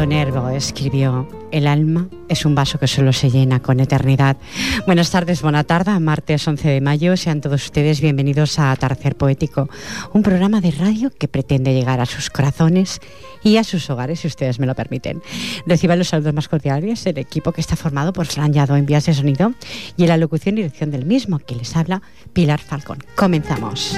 [0.00, 4.38] Amado Nervo escribió, el alma es un vaso que solo se llena con eternidad.
[4.86, 7.18] Buenas tardes, buena tarde, martes 11 de mayo.
[7.18, 9.68] Sean todos ustedes bienvenidos a Atardecer Poético,
[10.14, 12.98] un programa de radio que pretende llegar a sus corazones
[13.44, 15.20] y a sus hogares, si ustedes me lo permiten.
[15.66, 19.04] Reciban los saludos más cordiales el equipo que está formado por Fran Yado en vías
[19.04, 19.52] de sonido
[19.98, 22.00] y en la locución y dirección del mismo, que les habla
[22.32, 23.04] Pilar Falcón.
[23.16, 23.94] Comenzamos.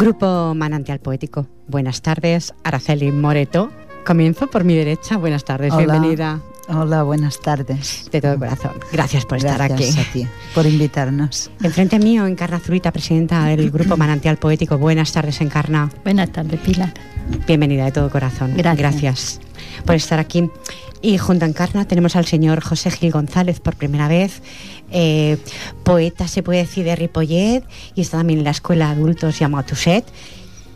[0.00, 1.46] Grupo Manantial Poético.
[1.68, 3.70] Buenas tardes, Araceli Moreto.
[4.06, 5.18] Comienzo por mi derecha.
[5.18, 5.84] Buenas tardes, Hola.
[5.92, 6.40] bienvenida.
[6.68, 8.08] Hola, buenas tardes.
[8.10, 8.72] De todo corazón.
[8.92, 10.00] Gracias por estar Gracias aquí.
[10.00, 11.50] a ti por invitarnos.
[11.62, 14.78] Enfrente mío, Encarna Zurita, presidenta del Grupo Manantial Poético.
[14.78, 15.90] Buenas tardes, Encarna.
[16.02, 16.94] Buenas tardes, Pilar.
[17.46, 18.54] Bienvenida de todo corazón.
[18.56, 18.78] Gracias.
[19.02, 19.40] Gracias
[19.84, 20.50] por estar aquí.
[21.02, 24.42] Y junto a Encarna tenemos al señor José Gil González por primera vez,
[24.90, 25.38] eh,
[25.82, 27.64] poeta, se puede decir, de Ripollet,
[27.94, 30.04] y está también en la Escuela de Adultos llamada Tuset.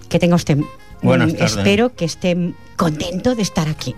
[0.09, 0.59] Que tenga usted,
[1.03, 1.57] Buenas tardes.
[1.57, 3.95] espero que esté contento de estar aquí.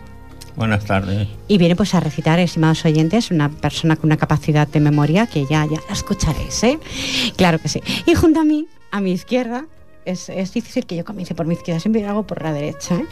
[0.57, 1.29] Buenas tardes.
[1.49, 5.43] Y viene pues a recitar, estimados oyentes, una persona con una capacidad de memoria que
[5.43, 6.79] ya, ya la escucharéis, ¿eh?
[7.37, 7.83] Claro que sí.
[8.07, 9.67] Y junto a mí, a mi izquierda,
[10.07, 13.07] es, es difícil que yo comience por mi izquierda, siempre hago por la derecha, ¿eh?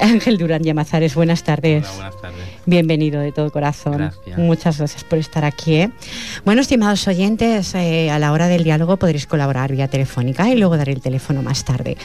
[0.00, 1.84] Ángel Durán Llamazares, buenas tardes.
[1.84, 2.44] Hola, buenas tardes.
[2.66, 3.96] Bienvenido de todo corazón.
[3.96, 4.38] Gracias.
[4.38, 5.76] Muchas gracias por estar aquí.
[5.76, 5.90] ¿eh?
[6.44, 10.76] Bueno, estimados oyentes, eh, a la hora del diálogo podréis colaborar vía telefónica y luego
[10.76, 11.96] daré el teléfono más tarde.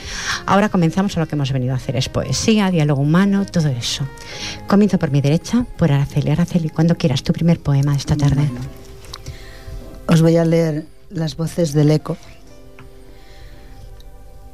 [0.45, 4.07] Ahora comenzamos a lo que hemos venido a hacer, es poesía, diálogo humano, todo eso.
[4.67, 6.31] Comienzo por mi derecha, por Araceli.
[6.31, 8.35] Araceli, cuando quieras, tu primer poema de esta tarde.
[8.35, 8.61] Bueno,
[10.07, 12.17] os voy a leer las voces del eco.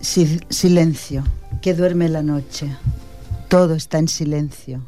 [0.01, 1.23] Si- silencio,
[1.61, 2.67] que duerme la noche.
[3.47, 4.81] Todo está en silencio.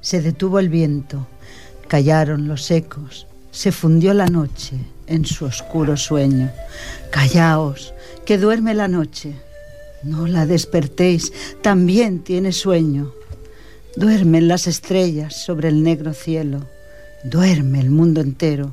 [0.00, 1.26] Se detuvo el viento,
[1.88, 6.50] callaron los ecos, se fundió la noche en su oscuro sueño.
[7.10, 7.92] Callaos,
[8.24, 9.34] que duerme la noche.
[10.02, 13.12] No la despertéis, también tiene sueño.
[13.96, 16.64] Duermen las estrellas sobre el negro cielo.
[17.24, 18.72] Duerme el mundo entero.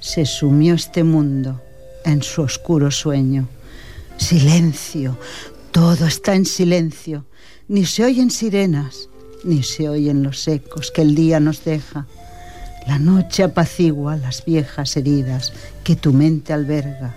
[0.00, 1.62] Se sumió este mundo
[2.04, 3.48] en su oscuro sueño.
[4.16, 5.18] Silencio,
[5.70, 7.26] todo está en silencio.
[7.68, 9.08] Ni se oyen sirenas,
[9.44, 12.06] ni se oyen los ecos que el día nos deja.
[12.86, 15.52] La noche apacigua las viejas heridas
[15.84, 17.16] que tu mente alberga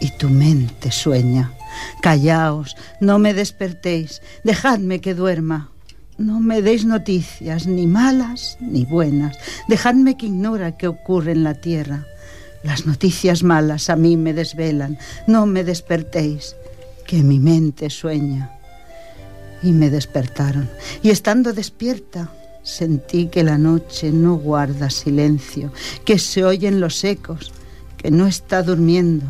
[0.00, 1.52] y tu mente sueña.
[2.00, 5.70] Callaos, no me despertéis, dejadme que duerma.
[6.16, 9.38] No me deis noticias, ni malas ni buenas.
[9.68, 12.06] Dejadme que ignora qué ocurre en la tierra.
[12.62, 14.98] Las noticias malas a mí me desvelan.
[15.26, 16.56] No me despertéis,
[17.06, 18.50] que mi mente sueña.
[19.62, 20.68] Y me despertaron.
[21.02, 22.30] Y estando despierta,
[22.62, 25.72] sentí que la noche no guarda silencio,
[26.04, 27.52] que se oyen los ecos,
[27.96, 29.26] que no está durmiendo,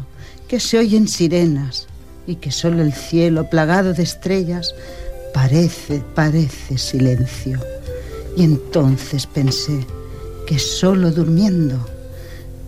[0.49, 1.87] que se oyen sirenas
[2.27, 4.75] y que solo el cielo plagado de estrellas
[5.33, 7.61] parece, parece silencio.
[8.37, 9.87] Y entonces pensé
[10.47, 11.98] que solo durmiendo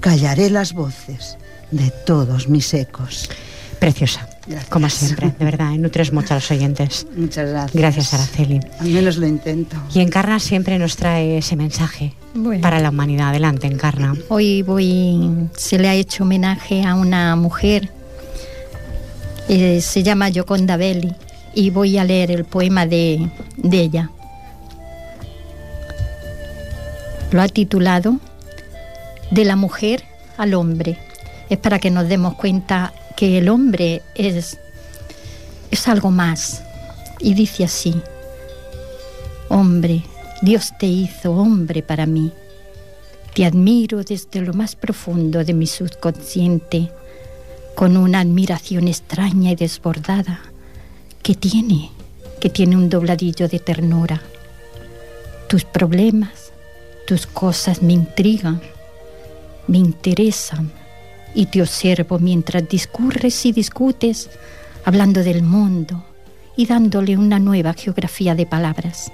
[0.01, 1.37] callaré las voces
[1.71, 3.31] de todos mis ecos.
[3.79, 4.69] Preciosa, Gracias.
[4.71, 5.79] como siempre, de verdad, ¿eh?
[5.79, 7.07] nutres mucho a los oyentes.
[7.17, 7.73] Muchas gracias.
[7.81, 8.61] Gracias, Araceli.
[8.79, 9.77] Al menos lo intento.
[9.95, 12.61] Y Encarna siempre nos trae ese mensaje Bueno.
[12.61, 13.31] para la humanidad.
[13.31, 14.15] Adelante, Encarna.
[14.29, 17.91] Hoy voy, se le ha hecho homenaje a una mujer,
[19.49, 21.15] eh, se llama Gioconda Belli,
[21.55, 24.11] y voy a leer el poema de, de ella.
[27.33, 28.17] Lo ha titulado
[29.31, 30.05] De la mujer
[30.37, 30.99] al hombre.
[31.49, 34.59] Es para que nos demos cuenta que el hombre es,
[35.71, 36.63] es algo más.
[37.19, 38.01] Y dice así,
[39.53, 40.05] Hombre,
[40.43, 42.33] Dios te hizo hombre para mí.
[43.35, 46.89] Te admiro desde lo más profundo de mi subconsciente,
[47.75, 50.41] con una admiración extraña y desbordada
[51.23, 51.91] que tiene,
[52.41, 54.23] que tiene un dobladillo de ternura.
[55.49, 56.53] Tus problemas,
[57.07, 58.61] tus cosas me intrigan,
[59.71, 60.73] me interesan
[61.33, 64.29] y te observo mientras discurres y discutes,
[64.85, 66.05] hablando del mundo
[66.57, 69.13] y dándole una nueva geografía de palabras.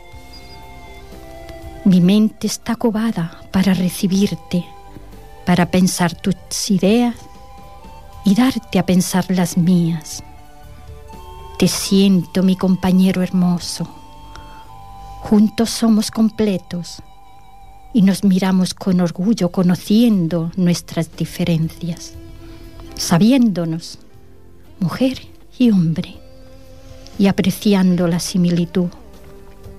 [1.85, 4.64] Mi mente está cobada para recibirte,
[5.44, 6.35] para pensar tus
[6.70, 7.17] ideas
[8.25, 10.23] y darte a pensar las mías.
[11.58, 13.85] Te siento, mi compañero hermoso.
[15.20, 17.03] Juntos somos completos
[17.96, 22.12] y nos miramos con orgullo conociendo nuestras diferencias,
[22.94, 23.98] sabiéndonos
[24.81, 25.16] mujer
[25.58, 26.16] y hombre
[27.19, 28.90] y apreciando la similitud,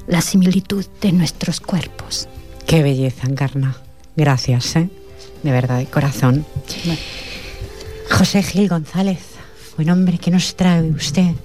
[0.07, 2.27] la similitud de nuestros cuerpos.
[2.65, 3.77] Qué belleza, Encarna.
[4.15, 4.89] Gracias, ¿eh?
[5.43, 6.43] de verdad, de corazón.
[8.09, 9.19] José Gil González,
[9.75, 11.35] buen hombre, ¿qué nos trae usted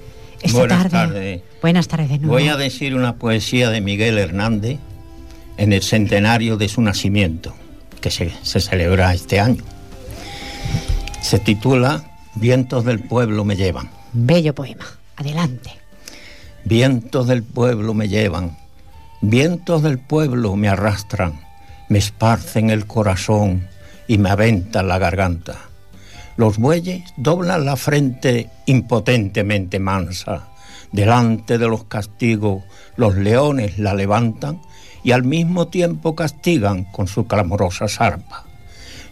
[0.40, 0.90] esta Buenas tarde?
[0.90, 1.42] tardes.
[1.60, 2.32] Buenas tardes de nuevo.
[2.32, 4.78] Voy a decir una poesía de Miguel Hernández
[5.62, 7.54] en el centenario de su nacimiento,
[8.00, 9.62] que se, se celebra este año.
[11.20, 12.02] Se titula
[12.34, 13.88] Vientos del pueblo me llevan.
[14.12, 14.84] Bello poema.
[15.14, 15.70] Adelante.
[16.64, 18.58] Vientos del pueblo me llevan,
[19.20, 21.40] vientos del pueblo me arrastran,
[21.88, 23.68] me esparcen el corazón
[24.08, 25.58] y me aventan la garganta.
[26.36, 30.48] Los bueyes doblan la frente impotentemente mansa.
[30.90, 32.64] Delante de los castigos,
[32.96, 34.60] los leones la levantan
[35.04, 38.44] y al mismo tiempo castigan con su clamorosa zarpa.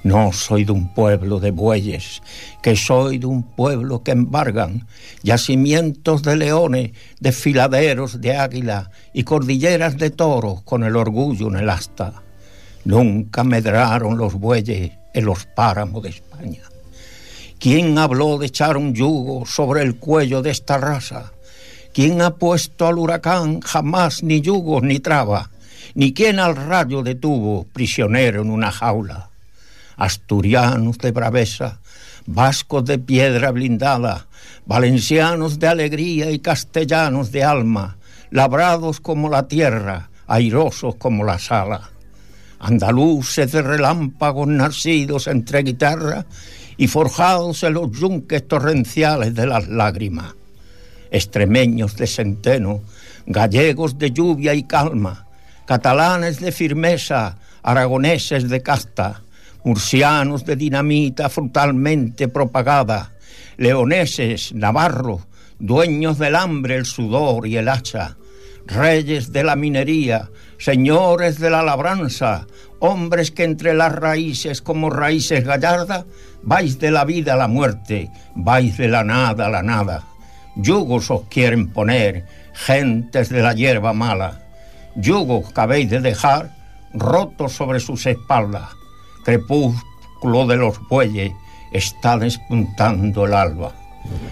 [0.02, 2.22] No soy de un pueblo de bueyes,
[2.62, 4.86] que soy de un pueblo que embargan
[5.22, 11.68] yacimientos de leones, desfiladeros de águila y cordilleras de toros con el orgullo en el
[11.68, 12.14] asta.
[12.84, 16.62] Nunca medraron los bueyes en los páramos de España.
[17.58, 21.30] ¿Quién habló de echar un yugo sobre el cuello de esta raza?
[21.92, 25.50] ¿Quién ha puesto al huracán jamás ni yugo ni traba?
[25.94, 29.30] Ni quién al rayo detuvo prisionero en una jaula?
[29.96, 31.80] Asturianos de braveza,
[32.26, 34.26] vascos de piedra blindada,
[34.66, 37.96] valencianos de alegría y castellanos de alma,
[38.30, 41.90] labrados como la tierra, airosos como la sala.
[42.60, 46.24] Andaluces de relámpagos nacidos entre guitarra
[46.76, 50.34] y forjados en los yunques torrenciales de las lágrimas.
[51.10, 52.82] Extremeños de centeno,
[53.26, 55.26] gallegos de lluvia y calma,
[55.70, 59.22] catalanes de firmeza, aragoneses de casta,
[59.62, 63.12] murcianos de dinamita frutalmente propagada,
[63.56, 65.20] leoneses, navarros,
[65.60, 68.16] dueños del hambre, el sudor y el hacha,
[68.66, 72.48] reyes de la minería, señores de la labranza,
[72.80, 76.04] hombres que entre las raíces como raíces gallardas,
[76.42, 80.02] vais de la vida a la muerte, vais de la nada a la nada.
[80.56, 84.49] Yugos os quieren poner, gentes de la hierba mala,
[85.00, 86.54] yugos que habéis de dejar
[86.94, 88.70] rotos sobre sus espaldas.
[89.24, 91.32] Crepúsculo de los bueyes
[91.72, 93.72] está despuntando el alba.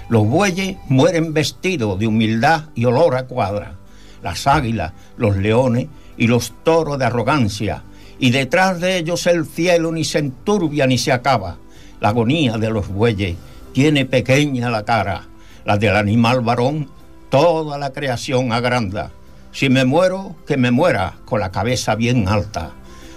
[0.09, 3.77] Los bueyes mueren vestidos de humildad y olor a cuadra.
[4.23, 7.83] Las águilas, los leones y los toros de arrogancia.
[8.19, 11.59] Y detrás de ellos el cielo ni se enturbia ni se acaba.
[12.01, 13.37] La agonía de los bueyes
[13.73, 15.27] tiene pequeña la cara.
[15.65, 16.89] La del animal varón,
[17.29, 19.13] toda la creación agranda.
[19.53, 22.73] Si me muero, que me muera con la cabeza bien alta.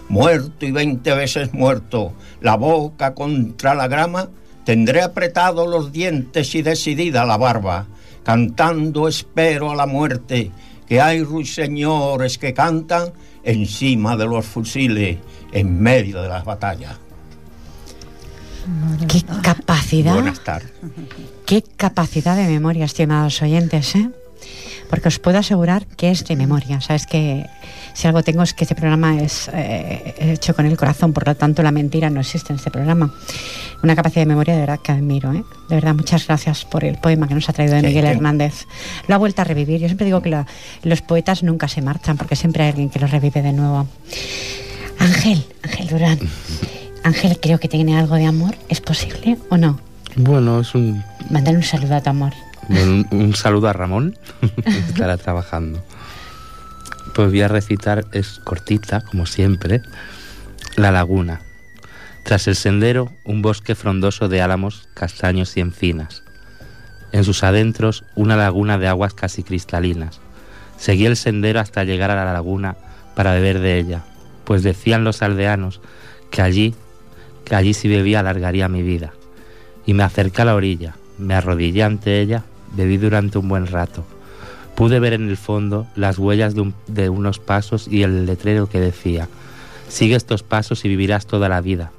[0.09, 4.29] Muerto y veinte veces muerto, la boca contra la grama,
[4.65, 7.87] tendré apretados los dientes y decidida la barba,
[8.23, 10.51] cantando espero a la muerte,
[10.87, 13.13] que hay ruiseñores que cantan
[13.43, 15.17] encima de los fusiles
[15.51, 16.97] en medio de las batallas.
[19.07, 20.13] Qué capacidad.
[20.13, 20.71] Buenas tardes.
[21.45, 24.09] Qué capacidad de memoria, estimados oyentes, ¿eh?
[24.91, 26.79] Porque os puedo asegurar que es de memoria.
[26.81, 27.47] Sabes que
[27.93, 31.33] si algo tengo es que este programa es eh, hecho con el corazón, por lo
[31.33, 33.11] tanto la mentira no existe en este programa.
[33.81, 35.43] Una capacidad de memoria de verdad que admiro, ¿eh?
[35.69, 38.65] De verdad, muchas gracias por el poema que nos ha traído de Miguel Hernández.
[39.07, 39.79] Lo ha vuelto a revivir.
[39.79, 40.45] Yo siempre digo que la-
[40.83, 43.87] los poetas nunca se marchan porque siempre hay alguien que los revive de nuevo.
[44.99, 46.19] Ángel, Ángel Durán.
[47.03, 48.55] Ángel, creo que tiene algo de amor.
[48.69, 49.79] ¿Es posible o no?
[50.15, 52.33] Bueno, es un, Mándale un saludo a tu amor.
[52.69, 54.17] Un saludo a Ramón,
[54.63, 55.83] que estará trabajando.
[57.13, 59.81] Pues voy a recitar, es cortita, como siempre,
[60.77, 61.41] La Laguna.
[62.23, 66.23] Tras el sendero, un bosque frondoso de álamos, castaños y encinas.
[67.11, 70.21] En sus adentros, una laguna de aguas casi cristalinas.
[70.77, 72.77] Seguí el sendero hasta llegar a la laguna
[73.15, 74.03] para beber de ella,
[74.45, 75.81] pues decían los aldeanos
[76.29, 76.73] que allí,
[77.43, 79.11] que allí si bebía alargaría mi vida.
[79.85, 82.43] Y me acerqué a la orilla, me arrodillé ante ella,
[82.75, 84.05] bebí durante un buen rato.
[84.75, 88.67] Pude ver en el fondo las huellas de, un- de unos pasos y el letrero
[88.69, 89.27] que decía,
[89.87, 91.91] sigue estos pasos y vivirás toda la vida.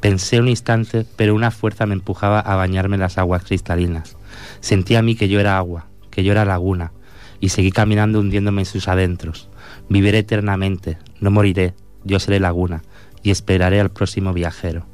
[0.00, 4.16] Pensé un instante, pero una fuerza me empujaba a bañarme en las aguas cristalinas.
[4.60, 6.92] Sentí a mí que yo era agua, que yo era laguna,
[7.40, 9.48] y seguí caminando hundiéndome en sus adentros.
[9.88, 12.82] Viviré eternamente, no moriré, yo seré laguna
[13.22, 14.84] y esperaré al próximo viajero.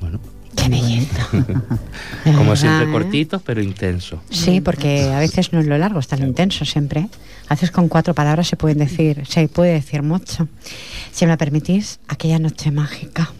[0.00, 0.20] Bueno.
[0.66, 1.28] Qué belleza.
[2.36, 2.92] Como siempre, ¿eh?
[2.92, 4.22] cortitos pero intenso.
[4.30, 7.08] Sí, porque a veces no es lo largo, está lo intenso siempre.
[7.48, 10.48] A veces con cuatro palabras se pueden decir, se puede decir mucho.
[11.12, 13.32] Si me permitís, aquella noche mágica.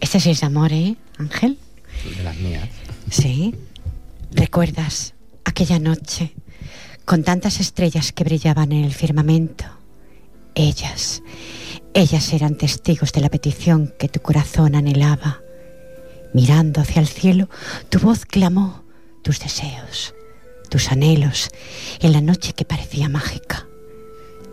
[0.00, 1.58] Este sí es de amor, ¿eh, Ángel?
[2.16, 2.68] De las mías.
[3.10, 3.54] Sí.
[4.32, 5.14] ¿Recuerdas
[5.44, 6.34] aquella noche
[7.04, 9.64] con tantas estrellas que brillaban en el firmamento?
[10.54, 11.22] Ellas,
[11.94, 15.40] ellas eran testigos de la petición que tu corazón anhelaba.
[16.32, 17.48] Mirando hacia el cielo,
[17.88, 18.84] tu voz clamó
[19.22, 20.14] tus deseos,
[20.68, 21.50] tus anhelos,
[22.00, 23.66] en la noche que parecía mágica.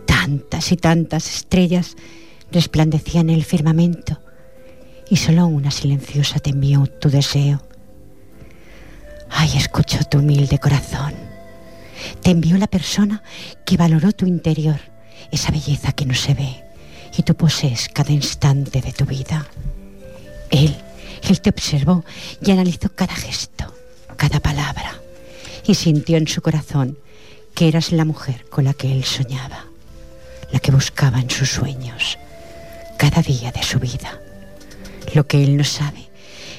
[0.06, 1.96] Tantas y tantas estrellas
[2.50, 4.20] resplandecían en el firmamento
[5.08, 7.62] y solo una silenciosa te envió tu deseo.
[9.30, 11.14] Ay, escuchó tu humilde corazón.
[12.22, 13.22] Te envió la persona
[13.66, 14.80] que valoró tu interior,
[15.30, 16.64] esa belleza que no se ve,
[17.16, 19.46] y tú posees cada instante de tu vida.
[20.50, 20.76] Él,
[21.28, 22.04] él te observó
[22.40, 23.72] y analizó cada gesto,
[24.16, 25.00] cada palabra,
[25.66, 26.98] y sintió en su corazón
[27.54, 29.66] que eras la mujer con la que él soñaba,
[30.52, 32.18] la que buscaba en sus sueños,
[32.98, 34.20] cada día de su vida.
[35.14, 36.08] Lo que él no sabe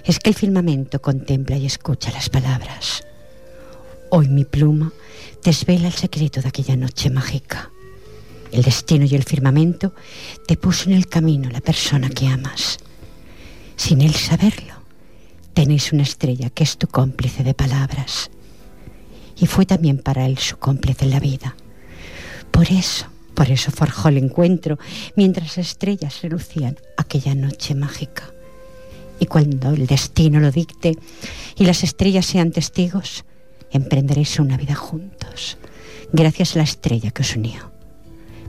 [0.03, 3.03] es que el firmamento contempla y escucha las palabras.
[4.10, 4.93] Hoy mi pluma
[5.43, 7.72] desvela el secreto de aquella noche mágica.
[8.51, 9.93] El destino y el firmamento
[10.48, 12.77] te puso en el camino la persona que amas.
[13.75, 14.74] Sin él saberlo,
[15.53, 18.32] tenéis una estrella que es tu cómplice de palabras.
[19.38, 21.55] Y fue también para él su cómplice en la vida.
[22.51, 24.79] Por eso, por eso forjó el encuentro
[25.15, 28.32] mientras estrellas relucían aquella noche mágica.
[29.20, 30.98] Y cuando el destino lo dicte
[31.55, 33.25] y las estrellas sean testigos,
[33.72, 35.58] emprenderéis una vida juntos,
[36.13, 37.72] gracias a la estrella que os unió.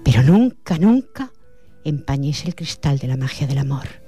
[0.05, 1.33] Pero nunca, nunca
[1.85, 4.06] empañéis el cristal de la magia del amor.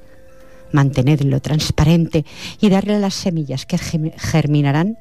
[0.72, 2.24] Mantenedlo transparente
[2.60, 4.98] y darle a las semillas que germinarán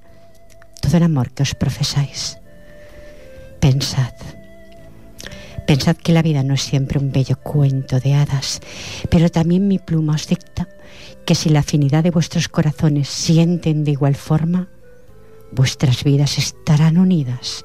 [0.82, 2.40] todo el amor que os profesáis.
[3.60, 4.14] Pensad,
[5.66, 8.62] pensad que la vida no es siempre un bello cuento de hadas,
[9.10, 10.68] pero también mi pluma os dicta
[11.26, 14.70] que si la afinidad de vuestros corazones sienten de igual forma,
[15.52, 17.64] vuestras vidas estarán unidas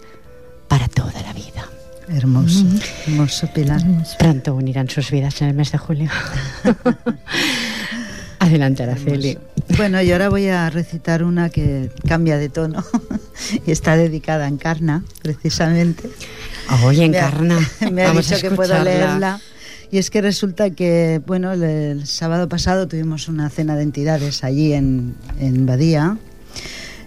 [0.69, 1.69] para toda la vida.
[2.09, 2.65] Hermoso,
[3.07, 3.81] hermoso Pilar.
[4.19, 6.11] Pronto unirán sus vidas en el mes de julio.
[8.53, 9.39] Adelante, Araceli.
[9.79, 12.85] Bueno, y ahora voy a recitar una que cambia de tono
[13.67, 16.11] y está dedicada a Encarna, precisamente.
[16.85, 17.59] Oye, Encarna.
[17.91, 19.41] Me ha, dicho que puedo leerla.
[19.91, 24.75] Y es que resulta que, bueno, el, sábado pasado tuvimos una cena de entidades allí
[24.75, 26.19] en, en Badía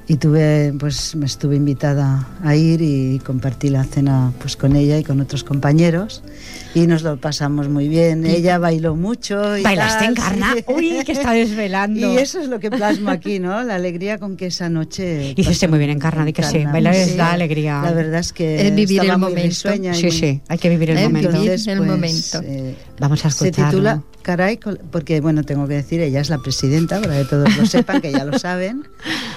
[0.08, 4.98] y tuve pues me estuve invitada a ir y compartí la cena pues con ella
[4.98, 6.22] y con otros compañeros
[6.76, 8.26] y nos lo pasamos muy bien.
[8.26, 12.14] Ella bailó mucho y bailaste en carna uy que está desvelando.
[12.14, 15.70] Y eso es lo que plasmo aquí no la alegría con que esa noche hiciste
[15.70, 16.66] muy bien en carna que sí.
[16.66, 17.82] Bailar es da alegría.
[17.82, 19.72] La verdad es que es vivir el momento.
[19.94, 21.30] sí sí hay que vivir el momento.
[21.30, 22.42] El momento.
[22.44, 24.60] eh, vamos a escucharlo se titula Caray,
[24.92, 28.12] porque bueno, tengo que decir, ella es la presidenta, para que todos lo sepan, que
[28.12, 28.88] ya lo saben.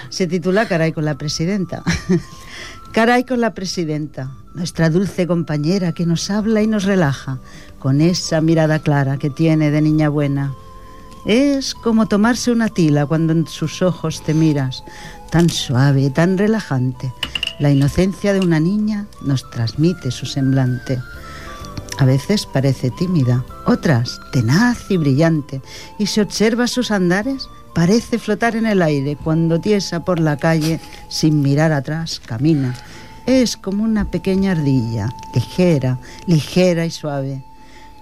[0.09, 1.83] Se titula Caray con la presidenta.
[2.93, 7.39] Caray con la presidenta, nuestra dulce compañera que nos habla y nos relaja,
[7.79, 10.55] con esa mirada clara que tiene de niña buena.
[11.27, 14.83] Es como tomarse una tila cuando en sus ojos te miras,
[15.31, 17.13] tan suave, tan relajante.
[17.61, 20.99] La inocencia de una niña nos transmite su semblante.
[21.99, 25.61] A veces parece tímida, otras tenaz y brillante,
[25.99, 30.81] y si observa sus andares, parece flotar en el aire cuando tiesa por la calle
[31.09, 32.75] sin mirar atrás camina.
[33.27, 37.45] Es como una pequeña ardilla, ligera, ligera y suave.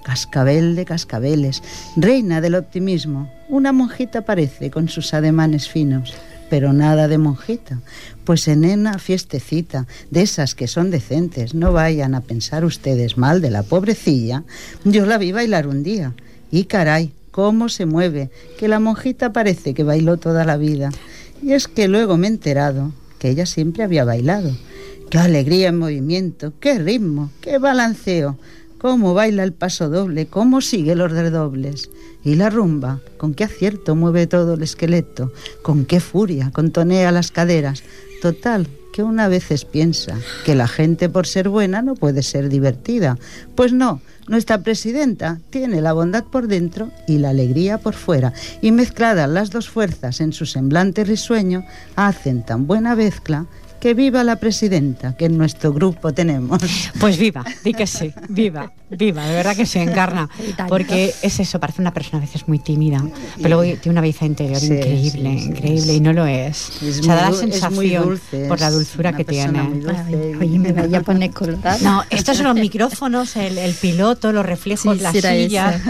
[0.04, 1.62] Cascabel de cascabeles,
[1.96, 6.14] reina del optimismo, una monjita parece con sus ademanes finos
[6.48, 7.80] pero nada de monjita,
[8.24, 13.40] pues en una fiestecita, de esas que son decentes, no vayan a pensar ustedes mal
[13.40, 14.44] de la pobrecilla,
[14.84, 16.14] yo la vi bailar un día,
[16.50, 20.90] y caray, cómo se mueve, que la monjita parece que bailó toda la vida.
[21.42, 24.56] Y es que luego me he enterado que ella siempre había bailado.
[25.10, 28.38] Qué alegría en movimiento, qué ritmo, qué balanceo,
[28.78, 31.90] cómo baila el paso doble, cómo sigue los redobles.
[32.24, 37.32] Y la rumba, con qué acierto mueve todo el esqueleto, con qué furia contonea las
[37.32, 37.82] caderas.
[38.22, 43.18] Total, que una veces piensa que la gente por ser buena no puede ser divertida.
[43.54, 48.72] Pues no, nuestra presidenta tiene la bondad por dentro y la alegría por fuera, y
[48.72, 51.64] mezcladas las dos fuerzas en su semblante risueño,
[51.94, 53.46] hacen tan buena mezcla
[53.80, 56.60] que viva la presidenta que en nuestro grupo tenemos.
[57.00, 60.28] Pues viva, di que sí, viva, viva, de verdad que se encarna.
[60.68, 63.02] Porque es eso, parece una persona a veces muy tímida,
[63.42, 66.82] pero luego tiene una belleza interior Sí, increíble, sí, sí, increíble, y no lo es.
[66.82, 69.62] Es o sea, da la sensación muy dulce, por la dulzura que tiene.
[69.62, 70.36] dulce.
[70.40, 71.78] Oye, me vaya a poner colorada.
[71.82, 75.80] No, estos son los micrófonos, el, el piloto, los reflejos, Sí, las será sillas.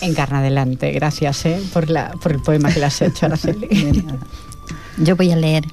[0.00, 1.60] Encarna adelante, gracias ¿eh?
[1.72, 4.04] por, la, por el poema que le has hecho, Araceli.
[4.98, 5.64] Yo voy a leer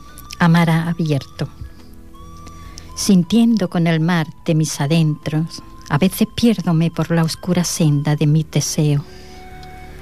[0.46, 1.48] A abierto.
[2.96, 8.28] Sintiendo con el mar de mis adentros, a veces pierdome por la oscura senda de
[8.28, 9.04] mi deseo.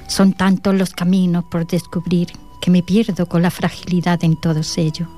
[0.06, 2.28] Son tantos los caminos por descubrir
[2.60, 5.08] que me pierdo con la fragilidad en todos ellos.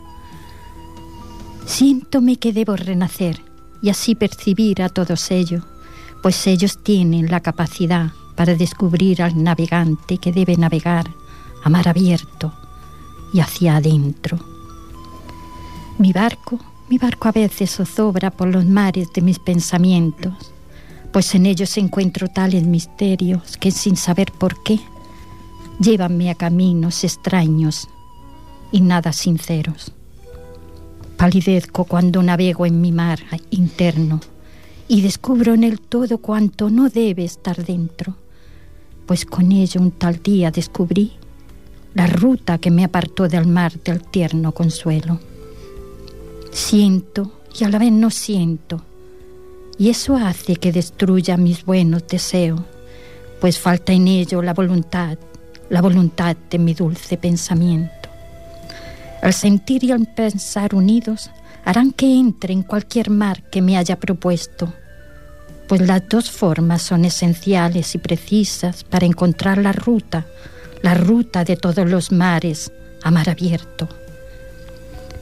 [1.67, 3.43] Siéntome que debo renacer
[3.83, 5.65] y así percibir a todos ellos,
[6.23, 11.11] pues ellos tienen la capacidad para descubrir al navegante que debe navegar
[11.65, 12.53] a mar abierto
[13.33, 14.56] y hacia adentro.
[15.99, 16.59] Mi barco,
[16.91, 20.53] mi barco a veces zozobra por los mares de mis pensamientos,
[21.11, 24.79] pues en ellos encuentro tales misterios que sin saber por qué,
[25.81, 27.89] llévanme a caminos extraños
[28.73, 29.93] y nada sinceros.
[31.17, 34.21] Palidezco cuando navego en mi mar interno
[34.89, 38.17] y descubro en el todo cuanto no debe estar dentro,
[39.07, 41.13] pues con ello un tal día descubrí
[41.95, 45.19] la ruta que me apartó del mar del tierno consuelo.
[46.57, 48.83] Siento y a la vez no siento,
[49.77, 52.63] y eso hace que destruya mis buenos deseos,
[53.43, 55.19] pues falta en ello la voluntad,
[55.69, 58.09] la voluntad de mi dulce pensamiento.
[59.23, 61.31] El sentir y el pensar unidos
[61.67, 64.73] harán que entre en cualquier mar que me haya propuesto,
[65.69, 70.25] pues las dos formas son esenciales y precisas para encontrar la ruta,
[70.81, 72.73] la ruta de todos los mares
[73.03, 74.06] a mar abierto.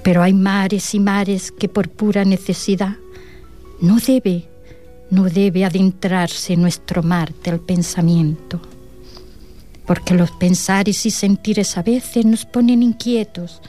[0.04, 2.96] Pero hay mares y mares que por pura necesidad
[3.80, 4.48] no debe,
[5.10, 8.60] no debe adentrarse en nuestro mar del pensamiento.
[9.86, 13.60] Porque los pensares y sentires a veces nos ponen inquietos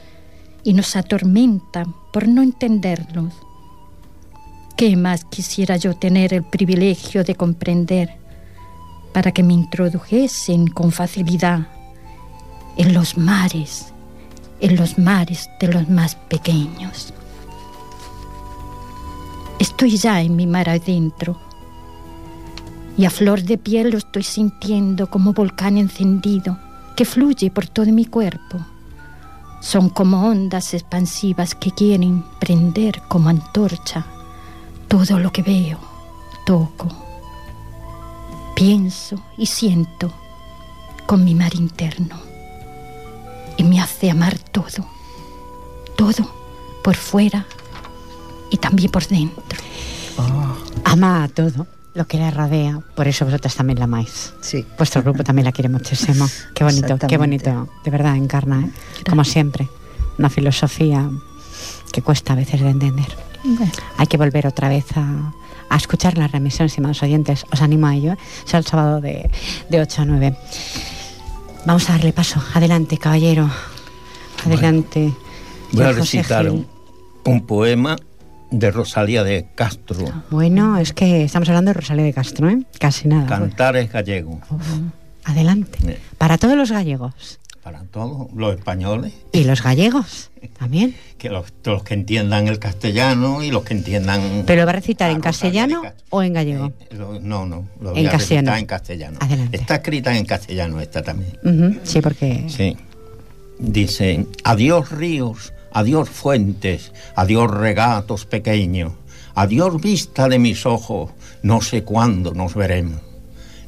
[0.64, 3.34] y nos atormentan por no entenderlos.
[4.78, 8.10] ¿Qué más quisiera yo tener el privilegio de comprender
[9.14, 11.70] para que me introdujesen con facilidad
[12.76, 13.94] en los mares,
[14.60, 17.14] en los mares de los más pequeños?
[19.60, 21.40] Estoy ya en mi mar adentro
[22.98, 26.58] y a flor de piel lo estoy sintiendo como volcán encendido
[26.96, 28.60] que fluye por todo mi cuerpo.
[29.62, 34.06] Son como ondas expansivas que quieren prender como antorcha
[34.88, 35.80] todo lo que veo,
[36.46, 36.88] toco,
[38.56, 40.14] pienso y siento
[41.06, 42.35] con mi mar interno.
[43.58, 44.86] Y me hace amar todo,
[45.96, 46.32] todo,
[46.84, 47.46] por fuera
[48.52, 49.44] y también por dentro.
[50.84, 54.34] Ama a todo lo que le rodea, por eso vosotras también la amáis.
[54.42, 54.66] Sí.
[54.78, 56.28] Vuestro grupo también la quiere muchísimo.
[56.54, 57.70] Qué bonito, qué bonito.
[57.84, 58.72] De verdad, encarna, ¿eh?
[59.10, 59.70] como siempre.
[60.18, 61.10] Una filosofía
[61.92, 63.08] que cuesta a veces de entender.
[63.98, 65.34] Hay que volver otra vez a,
[65.70, 67.46] a escuchar las remisiones, estimados oyentes.
[67.52, 68.14] Os animo a ello.
[68.14, 68.18] ¿eh?
[68.46, 69.30] Será el sábado de,
[69.70, 70.38] de 8 a 9.
[71.66, 72.42] Vamos a darle paso.
[72.54, 73.50] Adelante, caballero.
[74.46, 75.14] Adelante.
[75.72, 76.68] Voy a recitar un,
[77.26, 77.96] un poema
[78.52, 82.60] de Rosalía de Castro, Bueno, es que estamos hablando de Rosalía de Castro, ¿eh?
[82.80, 83.26] Casi nada.
[83.26, 84.68] Cantares Gallego, Uf,
[85.26, 85.78] adelante.
[85.86, 86.00] Eh.
[86.18, 87.40] Para todos los gallegos.
[87.66, 90.96] Para todos los españoles, Y los gallegos también.
[91.18, 94.44] que los, los que entiendan el castellano y los que entiendan...
[94.46, 96.72] ¿Pero lo va a recitar a en castellano o en gallego?
[96.92, 98.56] Eh, lo- no, no, lo En voy a recitar castellano.
[98.58, 99.18] en castellano.
[99.20, 99.58] Adelante.
[99.58, 101.80] Está escrita en castellano esta también.
[101.84, 102.46] Sí, porque...
[102.50, 102.78] Sí.
[103.58, 108.94] Dice, adiós ríos, adiós fuentes, adiós regatos pequeños,
[109.34, 111.10] adiós vista de mis ojos,
[111.42, 113.02] no sé cuándo nos veremos.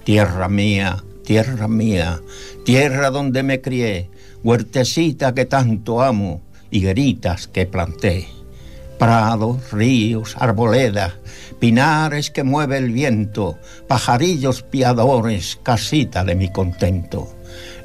[0.03, 2.19] Tierra mía, tierra mía,
[2.67, 4.09] tierra donde me crié,
[4.43, 8.27] huertecita que tanto amo, higueritas que planté.
[8.99, 11.13] Prados, ríos, arboledas,
[11.61, 17.33] pinares que mueve el viento, pajarillos piadores, casita de mi contento.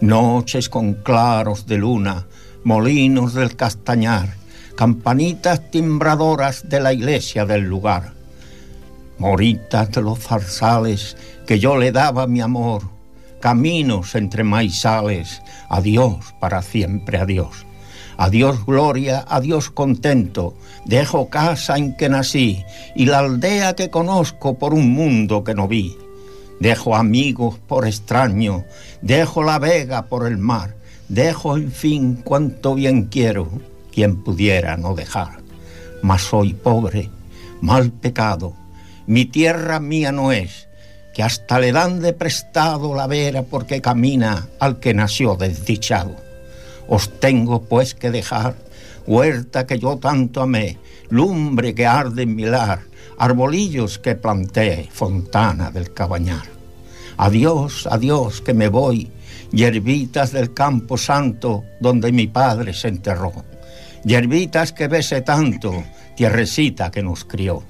[0.00, 2.26] Noches con claros de luna,
[2.64, 4.34] molinos del castañar,
[4.74, 8.14] campanitas timbradoras de la iglesia del lugar.
[9.18, 11.16] Moritas de los zarzales
[11.46, 12.91] que yo le daba mi amor,
[13.42, 17.66] caminos entre maizales, adiós para siempre, adiós.
[18.16, 20.54] Adiós gloria, adiós contento,
[20.86, 22.62] dejo casa en que nací
[22.94, 25.98] y la aldea que conozco por un mundo que no vi.
[26.60, 28.62] Dejo amigos por extraño,
[29.02, 30.76] dejo la vega por el mar,
[31.08, 33.48] dejo en fin cuanto bien quiero
[33.90, 35.42] quien pudiera no dejar.
[36.00, 37.10] Mas soy pobre,
[37.60, 38.54] mal pecado,
[39.08, 40.68] mi tierra mía no es,
[41.14, 46.16] que hasta le dan de prestado la vera porque camina al que nació desdichado.
[46.88, 48.54] Os tengo pues que dejar
[49.06, 50.78] huerta que yo tanto amé,
[51.10, 52.82] lumbre que arde en mi lar,
[53.18, 56.46] arbolillos que planté, fontana del cabañar.
[57.16, 59.10] Adiós, adiós, que me voy,
[59.52, 63.32] hierbitas del campo santo donde mi padre se enterró,
[64.04, 65.84] hierbitas que bese tanto,
[66.16, 67.62] tierrecita que nos crió.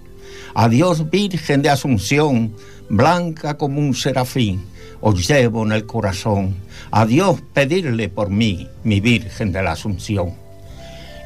[0.55, 2.55] Adiós, Virgen de Asunción,
[2.89, 4.65] blanca como un serafín,
[5.01, 6.57] os llevo en el corazón.
[6.91, 10.35] Adiós, pedirle por mí, mi Virgen de la Asunción.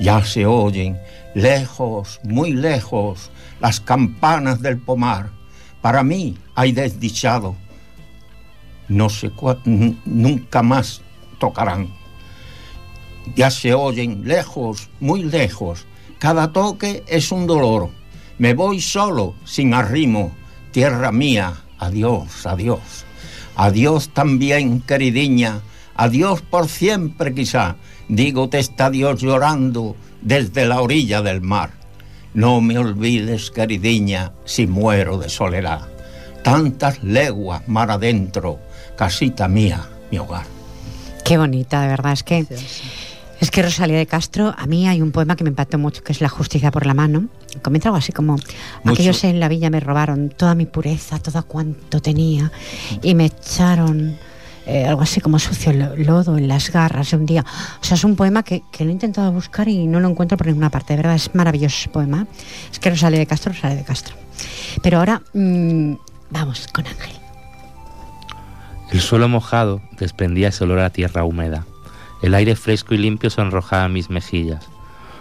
[0.00, 0.98] Ya se oyen,
[1.34, 5.30] lejos, muy lejos, las campanas del pomar.
[5.80, 7.56] Para mí hay desdichado.
[8.88, 9.32] No sé
[10.04, 11.02] nunca más
[11.38, 11.88] tocarán.
[13.34, 15.84] Ya se oyen lejos, muy lejos.
[16.18, 17.90] Cada toque es un dolor.
[18.38, 20.32] Me voy solo, sin arrimo.
[20.76, 23.06] Tierra mía, adiós, adiós.
[23.56, 25.62] Adiós también, queridiña.
[25.94, 27.76] Adiós por siempre quizá.
[28.08, 31.70] Digo te está Dios llorando desde la orilla del mar.
[32.34, 35.88] No me olvides, queridiña, si muero de soledad.
[36.44, 38.58] Tantas leguas mar adentro,
[38.98, 40.44] casita mía, mi hogar.
[41.24, 42.12] Qué bonita, de verdad.
[42.12, 42.44] Es que
[43.40, 46.12] es que Rosalía de Castro, a mí hay un poema que me impactó mucho, que
[46.12, 47.26] es La justicia por la mano.
[47.62, 48.36] Comienza algo así como,
[48.84, 52.50] aquellos en la villa me robaron toda mi pureza, todo cuanto tenía,
[53.02, 54.16] y me echaron
[54.66, 57.44] eh, algo así como sucio lodo en las garras de un día.
[57.80, 60.46] O sea, es un poema que, lo he intentado buscar y no lo encuentro por
[60.46, 60.94] ninguna parte.
[60.94, 62.26] De verdad, es maravilloso ese poema.
[62.72, 64.16] Es que Rosalía de Castro, Rosalía de Castro.
[64.82, 65.94] Pero ahora, mm,
[66.30, 67.12] vamos con Ángel.
[68.90, 71.66] El suelo mojado desprendía ese olor a tierra húmeda
[72.26, 74.68] el aire fresco y limpio sonrojaba mis mejillas.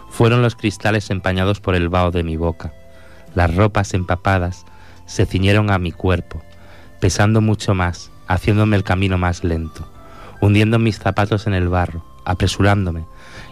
[0.09, 2.73] Fueron los cristales empañados por el vaho de mi boca.
[3.35, 4.65] Las ropas empapadas
[5.05, 6.41] se ciñeron a mi cuerpo,
[6.99, 9.87] pesando mucho más, haciéndome el camino más lento,
[10.41, 13.05] hundiendo mis zapatos en el barro, apresurándome,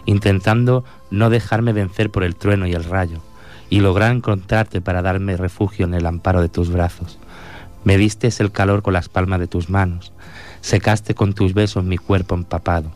[0.04, 3.20] intentando no dejarme vencer por el trueno y el rayo,
[3.70, 7.20] y lograr encontrarte para darme refugio en el amparo de tus brazos.
[7.84, 10.12] Me distes el calor con las palmas de tus manos,
[10.60, 12.90] secaste con tus besos mi cuerpo empapado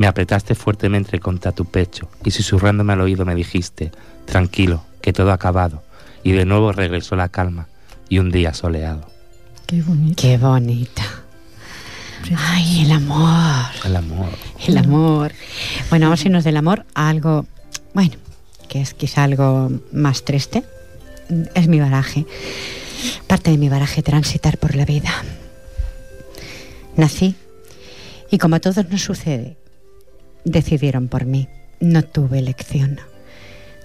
[0.00, 3.92] me apretaste fuertemente contra tu pecho y susurrándome al oído me dijiste,
[4.24, 5.82] tranquilo, que todo ha acabado.
[6.22, 7.68] Y de nuevo regresó la calma
[8.08, 9.06] y un día soleado.
[9.66, 10.22] Qué bonita.
[10.22, 11.04] Qué bonita.
[12.34, 13.66] Ay, el amor.
[13.84, 14.30] El amor.
[14.66, 15.32] El amor.
[15.90, 17.44] Bueno, vamos a irnos del amor a algo,
[17.92, 18.14] bueno,
[18.70, 20.64] que es quizá algo más triste.
[21.54, 22.24] Es mi baraje.
[23.26, 25.12] Parte de mi baraje transitar por la vida.
[26.96, 27.34] Nací
[28.30, 29.58] y como a todos nos sucede,
[30.44, 31.48] decidieron por mí.
[31.80, 33.00] No tuve elección.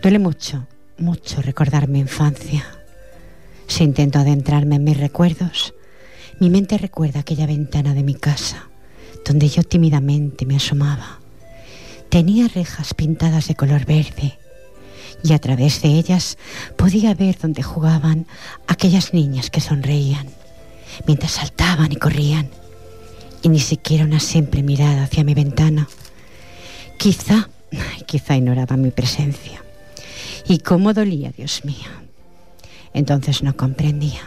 [0.01, 2.65] Duele mucho, mucho recordar mi infancia.
[3.67, 5.73] Si intento adentrarme en mis recuerdos,
[6.39, 8.67] mi mente recuerda aquella ventana de mi casa,
[9.25, 11.19] donde yo tímidamente me asomaba.
[12.09, 14.37] Tenía rejas pintadas de color verde
[15.23, 16.37] y a través de ellas
[16.75, 18.27] podía ver donde jugaban
[18.67, 20.27] aquellas niñas que sonreían,
[21.07, 22.49] mientras saltaban y corrían,
[23.41, 25.87] y ni siquiera una simple mirada hacia mi ventana
[26.97, 27.49] Quizá,
[28.05, 29.63] quizá ignoraba mi presencia.
[30.47, 31.89] Y cómo dolía, Dios mío.
[32.93, 34.21] Entonces no comprendía.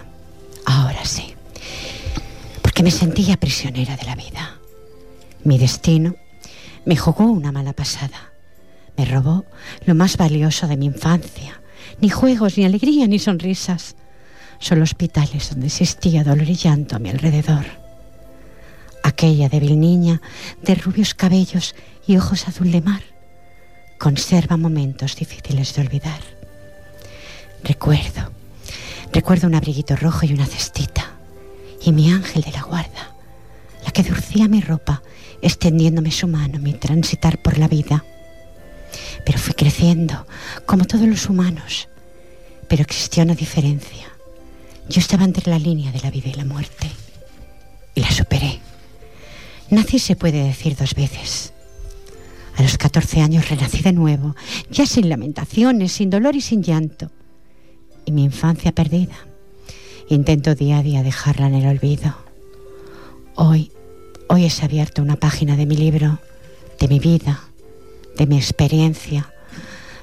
[0.66, 1.34] Ahora sí.
[2.62, 4.58] Porque me sentía prisionera de la vida.
[5.44, 6.16] Mi destino
[6.84, 8.32] me jugó una mala pasada.
[8.96, 9.44] Me robó
[9.86, 11.60] lo más valioso de mi infancia.
[12.00, 13.96] Ni juegos, ni alegría, ni sonrisas.
[14.58, 17.64] Solo hospitales donde existía dolor y llanto a mi alrededor.
[19.02, 20.20] Aquella débil niña
[20.62, 21.74] de rubios cabellos
[22.08, 23.02] y ojos azul de mar
[23.98, 26.20] conserva momentos difíciles de olvidar.
[27.62, 28.32] Recuerdo,
[29.12, 31.12] recuerdo un abriguito rojo y una cestita
[31.82, 33.14] y mi ángel de la guarda,
[33.84, 35.02] la que durcía mi ropa
[35.42, 38.04] extendiéndome su mano mi transitar por la vida.
[39.26, 40.26] Pero fui creciendo,
[40.64, 41.88] como todos los humanos,
[42.68, 44.08] pero existía una diferencia.
[44.88, 46.90] Yo estaba entre la línea de la vida y la muerte
[47.94, 48.60] y la superé.
[49.68, 51.52] Nací se puede decir dos veces.
[52.58, 54.34] A los 14 años renací de nuevo,
[54.68, 57.08] ya sin lamentaciones, sin dolor y sin llanto.
[58.04, 59.14] Y mi infancia perdida.
[60.08, 62.16] Intento día a día dejarla en el olvido.
[63.36, 63.70] Hoy,
[64.28, 66.18] hoy es abierto una página de mi libro,
[66.80, 67.44] de mi vida,
[68.16, 69.32] de mi experiencia,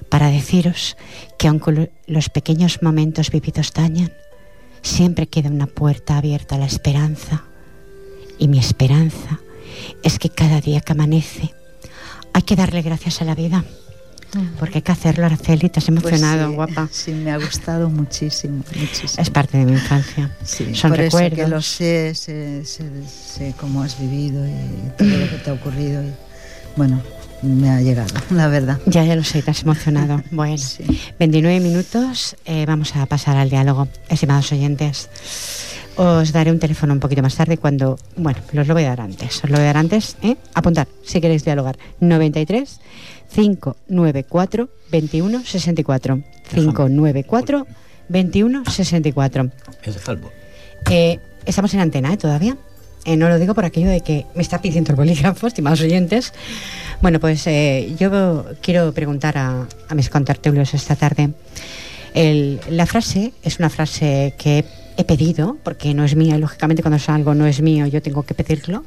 [0.07, 0.95] para deciros
[1.37, 4.13] que aunque los pequeños momentos vividos dañan,
[4.81, 7.43] siempre queda una puerta abierta a la esperanza.
[8.39, 9.41] Y mi esperanza
[10.03, 11.53] es que cada día que amanece,
[12.36, 13.63] hay que darle gracias a la vida,
[14.60, 16.89] Porque hay que hacerlo, Araceli, te has Pues emocionado, sí, guapa.
[16.91, 19.21] Sí, me ha gustado muchísimo, muchísimo.
[19.24, 20.30] Es parte de mi infancia.
[20.43, 21.39] Sí, Son por eso recuerdos.
[21.39, 25.54] que lo sé, sé, sé, sé cómo has vivido y todo lo que te ha
[25.54, 26.04] ocurrido.
[26.04, 26.12] Y,
[26.76, 27.02] bueno,
[27.43, 28.78] me ha llegado, la verdad.
[28.88, 30.21] Ya, ya lo sé, te has emocionado.
[30.32, 30.84] Bueno, Sí.
[31.17, 33.88] 29 minutos, eh, vamos a pasar al diálogo.
[34.10, 35.08] Estimados oyentes,
[35.97, 39.01] os daré un teléfono un poquito más tarde cuando, bueno, os lo voy a dar
[39.01, 39.43] antes.
[39.43, 40.36] Os lo voy a dar antes, ¿eh?
[40.53, 41.77] Apuntar, si queréis dialogar.
[41.99, 42.79] 93
[43.34, 46.21] 594 21 64.
[46.49, 47.67] 594
[48.10, 49.51] 21 64.
[49.84, 50.31] Es de Calvo.
[50.89, 52.17] Eh, estamos en antena, ¿eh?
[52.17, 52.58] Todavía.
[53.05, 56.34] Eh, no lo digo por aquello de que me está pidiendo el bolígrafo, estimados oyentes.
[57.01, 61.29] Bueno, pues eh, yo quiero preguntar a, a mis contertulios esta tarde.
[62.13, 64.65] El- la frase es una frase que
[64.97, 68.01] he, pedido, porque no es mía, y lógicamente cuando es algo no es mío, yo
[68.01, 68.84] tengo que pedirlo.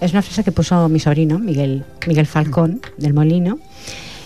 [0.00, 3.58] Es una frase que puso mi sobrino, Miguel, Miguel Falcón, del Molino,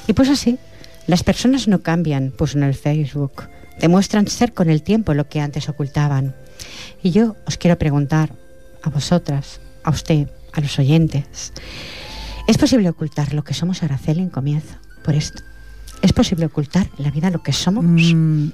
[0.06, 0.58] y puso así,
[1.06, 3.44] las personas no cambian, puso en el Facebook,
[3.80, 6.34] demuestran ser con el tiempo lo que antes ocultaban.
[7.02, 8.32] Y yo os quiero preguntar
[8.82, 11.52] a vosotras, a usted, a los oyentes,
[12.46, 15.42] ¿es posible ocultar lo que somos Araceli en comienzo por esto?
[16.02, 17.84] ¿Es posible ocultar en la vida lo que somos?
[17.84, 18.48] Mm,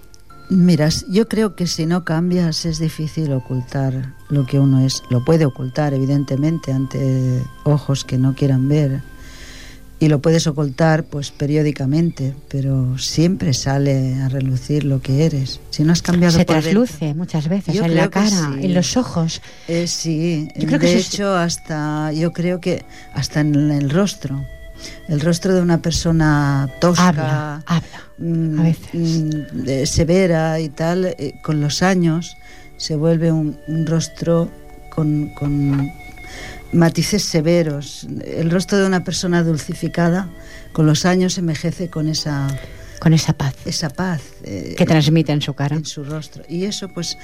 [0.51, 5.03] miras, yo creo que si no cambias es difícil ocultar lo que uno es.
[5.11, 9.01] Lo puede ocultar, evidentemente, ante ojos que no quieran ver.
[10.01, 15.59] Y lo puedes ocultar, pues, periódicamente, pero siempre sale a relucir lo que eres.
[15.71, 16.85] Si no has cambiado Se por dentro.
[16.85, 18.65] trasluce muchas veces en la cara, sí.
[18.67, 19.43] en los ojos.
[19.67, 23.91] Eh, sí, Yo creo que de es- hecho hasta yo creo que hasta en el
[23.91, 24.45] rostro,
[25.09, 28.03] el rostro de una persona tosca, Habla, habla.
[28.19, 28.91] mm, a veces.
[28.95, 32.37] mm, severa y tal, eh, con los años
[32.77, 34.49] se vuelve un, un rostro
[34.95, 35.91] con, con
[36.73, 38.07] matices severos.
[38.25, 40.29] El rostro de una persona dulcificada
[40.73, 42.47] con los años envejece con esa,
[43.01, 44.21] Con esa paz esa paz.
[44.45, 45.77] eh, que transmite en su cara.
[45.77, 46.43] en su rostro.
[46.49, 47.17] Y eso, pues,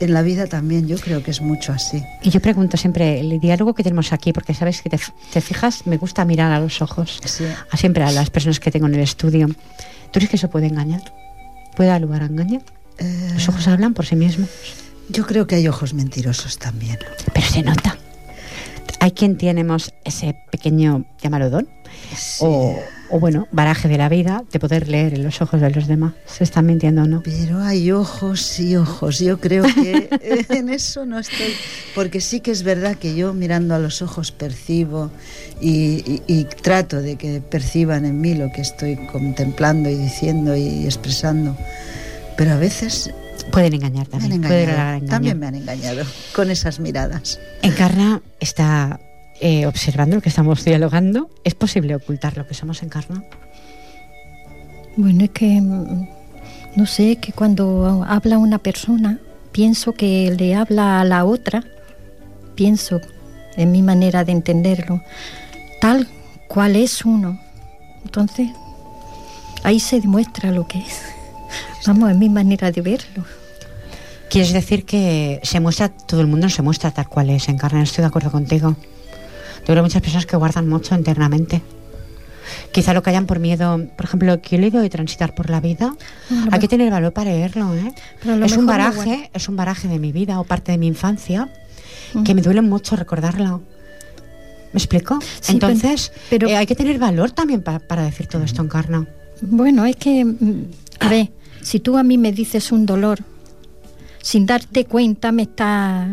[0.00, 2.02] en la vida también yo creo que es mucho así.
[2.22, 4.98] Y yo pregunto siempre, el diálogo que tenemos aquí, porque sabes que te,
[5.32, 7.44] te fijas, me gusta mirar a los ojos, Sí.
[7.70, 9.48] a siempre a las personas que tengo en el estudio.
[9.48, 9.54] ¿Tú
[10.14, 11.02] crees que eso puede engañar?
[11.76, 12.60] ¿Puede dar lugar a engaño?
[12.98, 14.48] Eh, Los ojos hablan por sí mismos,
[15.10, 16.98] Yo creo que hay ojos mentirosos también.
[17.32, 17.96] pero se nota.
[19.00, 21.68] Hay quien tenemos ese pequeño, llámalo don,
[22.16, 22.76] Sí, o,
[23.10, 26.12] o bueno, baraje de la vida, de poder leer en los ojos de los demás.
[26.26, 27.22] ¿Se están mintiendo o no?
[27.22, 29.18] Pero hay ojos y ojos.
[29.18, 30.08] Yo creo que
[30.50, 31.54] en eso no estoy.
[31.94, 35.10] Porque sí que es verdad que yo mirando a los ojos percibo
[35.60, 40.54] y, y- y trato de que perciban en mí lo que estoy contemplando y diciendo
[40.56, 41.56] y expresando.
[42.36, 43.10] Pero a veces
[43.50, 44.42] Pueden engañar también.
[44.42, 44.76] pueden engañado.
[44.76, 45.10] dar engaño.
[45.10, 47.40] También me han engañado con esas miradas.
[47.62, 49.00] Encarna está
[49.40, 51.30] eh, observando lo que estamos dialogando.
[51.44, 53.24] ¿Es posible ocultar lo que somos Encarna?
[54.96, 56.08] Bueno, es que mm,
[56.76, 59.18] no sé, que cuando habla una persona,
[59.52, 61.64] pienso que le habla a la otra,
[62.54, 63.00] pienso
[63.56, 65.02] en mi manera de entenderlo,
[65.80, 66.08] tal
[66.48, 67.40] cual es uno.
[68.04, 68.48] Entonces,
[69.64, 71.02] ahí se demuestra lo que es.
[71.86, 73.24] Vamos, en mi manera de verlo.
[74.30, 77.82] Quieres decir que se muestra, todo el mundo se muestra tal cual es, Encarna.
[77.82, 78.76] Estoy de acuerdo contigo.
[79.68, 81.60] Yo creo que muchas personas que guardan mucho internamente.
[82.72, 83.86] Quizá lo callan por miedo.
[83.98, 85.94] Por ejemplo, que yo leído de transitar por la vida.
[86.50, 87.92] Hay que tener valor para leerlo, ¿eh?
[88.46, 91.52] Es un baraje, es un baraje de mi vida o parte de mi infancia
[92.24, 93.60] que me duele mucho recordarlo.
[94.72, 95.18] ¿Me explico?
[95.42, 98.62] Sí, Entonces, pero- pero- eh, hay que tener valor también pa- para decir todo esto,
[98.62, 99.06] Encarna.
[99.42, 100.64] Bueno, es que, mm,
[101.00, 101.28] a ver,
[101.60, 103.18] si tú a mí me dices un dolor,
[104.22, 106.08] sin darte cuenta me está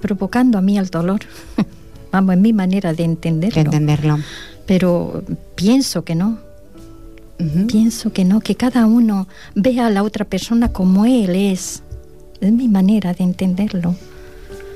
[0.00, 1.20] provocando a mí el dolor.
[2.14, 3.60] Vamos, es mi manera de De entenderlo.
[3.60, 4.18] entenderlo.
[4.66, 5.24] Pero
[5.56, 6.38] pienso que no,
[7.66, 11.82] pienso que no, que cada uno vea a la otra persona como él es.
[12.40, 13.96] Es mi manera de entenderlo.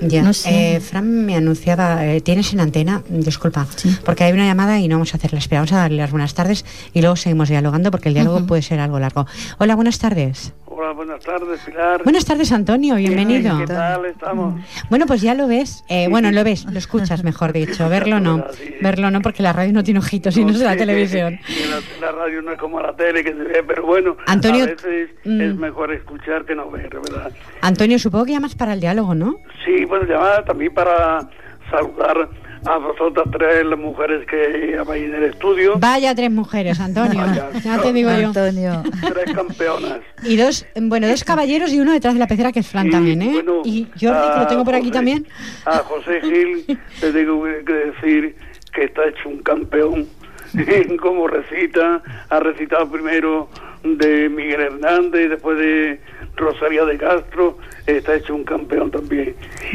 [0.00, 0.22] Ya.
[0.22, 0.76] No sé.
[0.76, 3.02] Eh, Fran me anunciaba, eh, ¿tienes en antena?
[3.08, 3.96] Disculpa, Sí.
[4.04, 5.60] porque hay una llamada y no vamos a hacerla espera.
[5.60, 8.80] Vamos a darle las buenas tardes y luego seguimos dialogando porque el diálogo puede ser
[8.80, 9.26] algo largo.
[9.58, 10.54] Hola, buenas tardes.
[10.66, 12.04] Hola, buenas tardes, Pilar.
[12.04, 13.58] Buenas tardes, Antonio, bienvenido.
[13.58, 14.62] ¿Qué tal estamos?
[14.88, 15.82] Bueno, pues ya lo ves.
[15.88, 17.88] Eh, bueno, lo ves, lo escuchas, mejor dicho.
[17.90, 18.44] Verlo no.
[18.52, 18.76] Sí.
[18.80, 21.40] Verlo no, porque la radio no tiene ojitos y no es la sí, televisión.
[22.00, 24.66] La, la radio no es como la tele que se ve, pero bueno, Antonio, a
[24.68, 25.40] veces mm.
[25.40, 27.32] es mejor escuchar que no ver, ¿verdad?
[27.60, 29.34] Antonio, supongo que llamas para el diálogo, ¿no?
[29.68, 31.28] Sí, bueno, llamada también para
[31.70, 32.30] saludar
[32.64, 35.78] a vosotras tres, las mujeres que habéis en el estudio.
[35.78, 37.20] Vaya tres mujeres, Antonio.
[37.20, 37.50] Vaya.
[37.62, 38.28] Ya te digo yo.
[38.28, 38.82] Antonio.
[39.12, 40.00] Tres campeonas.
[40.22, 42.90] Y dos, bueno, dos caballeros y uno detrás de la pecera que es Fran Y,
[42.90, 43.30] también, ¿eh?
[43.30, 45.26] bueno, y Jordi, que lo tengo por aquí también.
[45.66, 46.64] A José Gil
[47.02, 48.36] le tengo que decir
[48.72, 50.08] que está hecho un campeón
[51.02, 53.50] como recita, ha recitado primero
[53.82, 56.00] de Miguel Hernández y después de
[56.36, 59.34] Rosaria de Castro, está hecho un campeón también.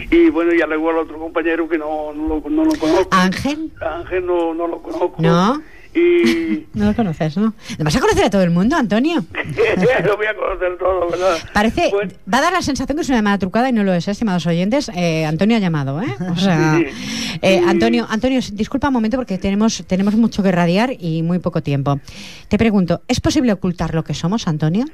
[0.09, 3.07] Y bueno, ya luego al otro compañero que no, no, lo, no lo conozco.
[3.11, 3.71] ¿Ángel?
[3.81, 5.15] Ángel no, no lo conozco.
[5.19, 5.61] ¿No?
[5.95, 7.53] Y No lo conoces, ¿no?
[7.79, 9.23] ¿Vas a conocer a todo el mundo, Antonio?
[10.05, 11.37] lo voy a conocer todo, ¿verdad?
[11.53, 13.93] Parece, Bueno, va a dar la sensación que es una llamada trucada y no lo
[13.93, 14.89] es, ¿eh, estimados oyentes.
[14.95, 16.13] Eh, Antonio ha llamado, ¿eh?
[16.31, 17.39] O sea, Sí.
[17.41, 21.61] eh, Antonio, Antonio, disculpa un momento porque tenemos, tenemos mucho que radiar y muy poco
[21.61, 21.99] tiempo.
[22.47, 24.85] Te pregunto, ¿es posible ocultar lo que somos, Antonio?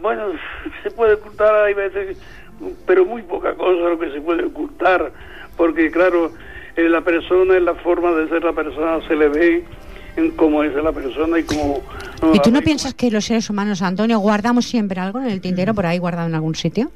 [0.00, 0.22] Bueno,
[0.82, 2.16] se puede ocultar, hay veces,
[2.86, 5.12] pero muy poca cosa lo que se puede ocultar,
[5.56, 6.32] porque claro,
[6.76, 9.64] la persona, en la forma de ser la persona, se le ve
[10.16, 11.82] en cómo es la persona y cómo...
[12.34, 15.74] ¿Y tú no piensas que los seres humanos, Antonio, guardamos siempre algo en el tintero
[15.74, 16.90] por ahí guardado en algún sitio?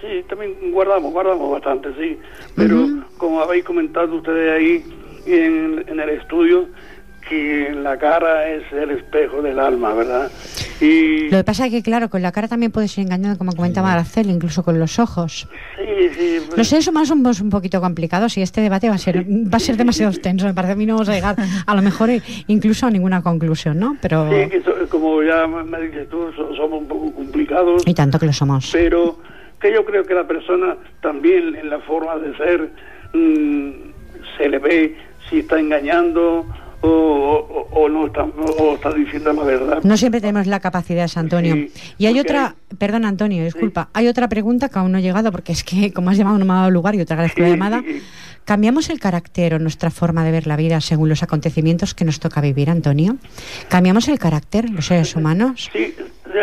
[0.00, 2.18] Sí, también guardamos, guardamos bastante, sí.
[2.54, 2.86] Pero
[3.18, 4.84] como habéis comentado ustedes ahí
[5.26, 6.68] en, en el estudio,
[7.28, 10.30] que la cara es el espejo del alma, ¿verdad?
[10.80, 13.52] Y Lo que pasa es que, claro, con la cara también puedes ir engañando, como
[13.54, 15.48] comentaba Araceli, incluso con los ojos.
[15.76, 18.98] sí, sí, pues- Los seres humanos somos un poquito complicados y este debate va a
[18.98, 20.46] ser va a ser demasiado extenso.
[20.46, 21.36] Me parece a mí no vamos a llegar
[21.66, 22.10] a lo mejor
[22.46, 23.96] incluso a ninguna conclusión, ¿no?
[24.00, 27.82] Pero sí, que so- como ya me dices tú, so- somos un poco complicados.
[27.86, 28.70] y tanto que lo somos.
[28.72, 29.18] pero
[29.60, 32.70] que yo creo que la persona también en la forma de ser
[33.14, 33.70] mm,
[34.36, 34.96] se le ve
[35.30, 36.46] si está engañando
[36.82, 39.78] o, o- o no está, o está diciendo la verdad.
[39.82, 41.54] No siempre tenemos la capacidad, Antonio.
[41.54, 45.30] Sí, y hay otra, perdón Antonio, disculpa, hay otra pregunta que aún no he llegado
[45.32, 47.48] porque es que como has llamado no me ha dado lugar y te agradezco la
[47.48, 47.82] llamada.
[48.44, 52.20] ¿Cambiamos el carácter o nuestra forma de ver la vida según los acontecimientos que nos
[52.20, 53.16] toca vivir, Antonio?
[53.68, 55.68] ¿Cambiamos el carácter, los seres humanos?
[55.72, 55.94] Sí,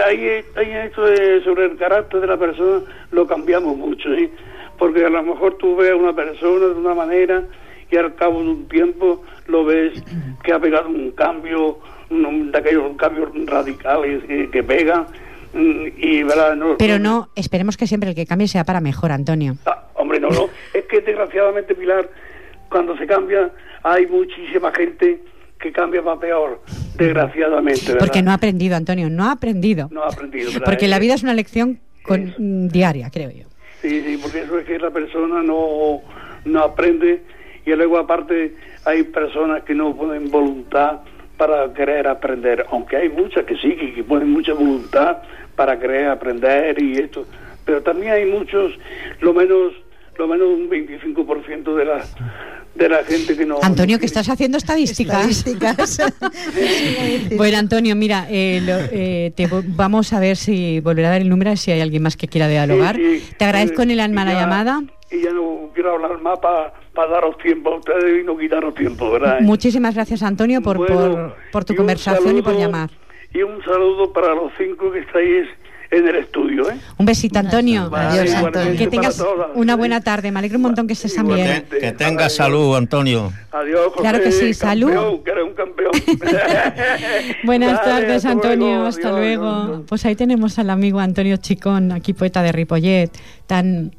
[0.06, 4.30] ahí, ahí esto de- sobre el carácter de la persona lo cambiamos mucho, ¿sí?
[4.78, 7.44] Porque a lo mejor tú ves a una persona de una manera
[7.90, 10.02] y al cabo de un tiempo lo ves
[10.44, 11.80] que ha pegado un cambio,
[12.10, 15.06] un- de aquellos cambios radicales que, que pegan
[15.54, 16.56] mm, y ¿verdad?
[16.56, 19.56] No, Pero no, esperemos que siempre el que cambie sea para mejor, Antonio.
[19.66, 20.50] Ah, hombre, no, no.
[20.74, 22.10] Es que desgraciadamente, Pilar,
[22.70, 23.52] cuando se cambia,
[23.84, 25.22] hay muchísima gente
[25.60, 26.62] que cambia para peor,
[26.98, 27.82] desgraciadamente.
[27.88, 28.00] ¿verdad?
[28.00, 29.88] Porque no ha aprendido, Antonio, no ha aprendido.
[29.92, 30.66] No ha aprendido, ¿verdad?
[30.66, 33.46] Porque la vida es una lección con- diaria, creo yo.
[33.82, 36.02] Sí, sí, porque eso es que la persona no,
[36.46, 37.22] no aprende
[37.66, 41.00] y luego aparte hay personas que no ponen voluntad
[41.38, 45.18] para querer aprender, aunque hay muchas que sí, que, que ponen mucha voluntad
[45.56, 47.26] para querer aprender y esto,
[47.66, 48.72] pero también hay muchos,
[49.22, 49.74] lo menos
[50.18, 52.06] lo menos un 25% de la
[52.76, 55.28] de la gente que no Antonio, que estás haciendo estadísticas.
[55.46, 56.00] Estadísticas.
[57.38, 61.30] Bueno, Antonio, mira, eh, lo- eh, te vamos a ver si volverá a dar el
[61.30, 62.96] número, si hay alguien más que quiera dialogar.
[62.96, 63.34] Sí, sí.
[63.38, 64.84] Te agradezco en el alma la llamada.
[65.14, 66.74] Y ya no quiero hablar más para
[67.08, 69.40] daros tiempo a ustedes y no quitaros tiempo, ¿verdad?
[69.42, 72.90] Muchísimas gracias, Antonio, por, Bueno, por, por tu y conversación y por llamar.
[73.34, 75.48] Y un saludo para los cinco que estáis
[75.92, 76.78] en el estudio, ¿eh?
[76.98, 77.90] Un besito, Antonio.
[77.90, 78.76] Vale, Adiós, Antonio.
[78.78, 79.76] Que tengas todas, una ¿eh?
[79.76, 80.32] buena tarde.
[80.32, 81.66] Me alegro un montón que estés también.
[81.70, 82.36] Que tenga Adiós.
[82.36, 83.32] salud, Antonio.
[83.52, 84.00] Adiós, José.
[84.02, 84.92] Claro que sí, salud.
[84.92, 85.92] campeón, que eres un campeón.
[87.44, 88.68] Buenas Dale, tardes, hasta Antonio.
[88.68, 89.48] luego, Hasta adiós, luego.
[89.50, 89.82] adiós.
[89.88, 93.12] Pues ahí tenemos al amigo Antonio Chicón, aquí poeta de Ripollet,
[93.46, 93.92] tan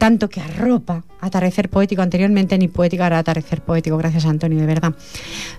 [0.00, 4.94] tanto que arropa atardecer poético anteriormente ni poética ahora atardecer poético gracias Antonio de verdad.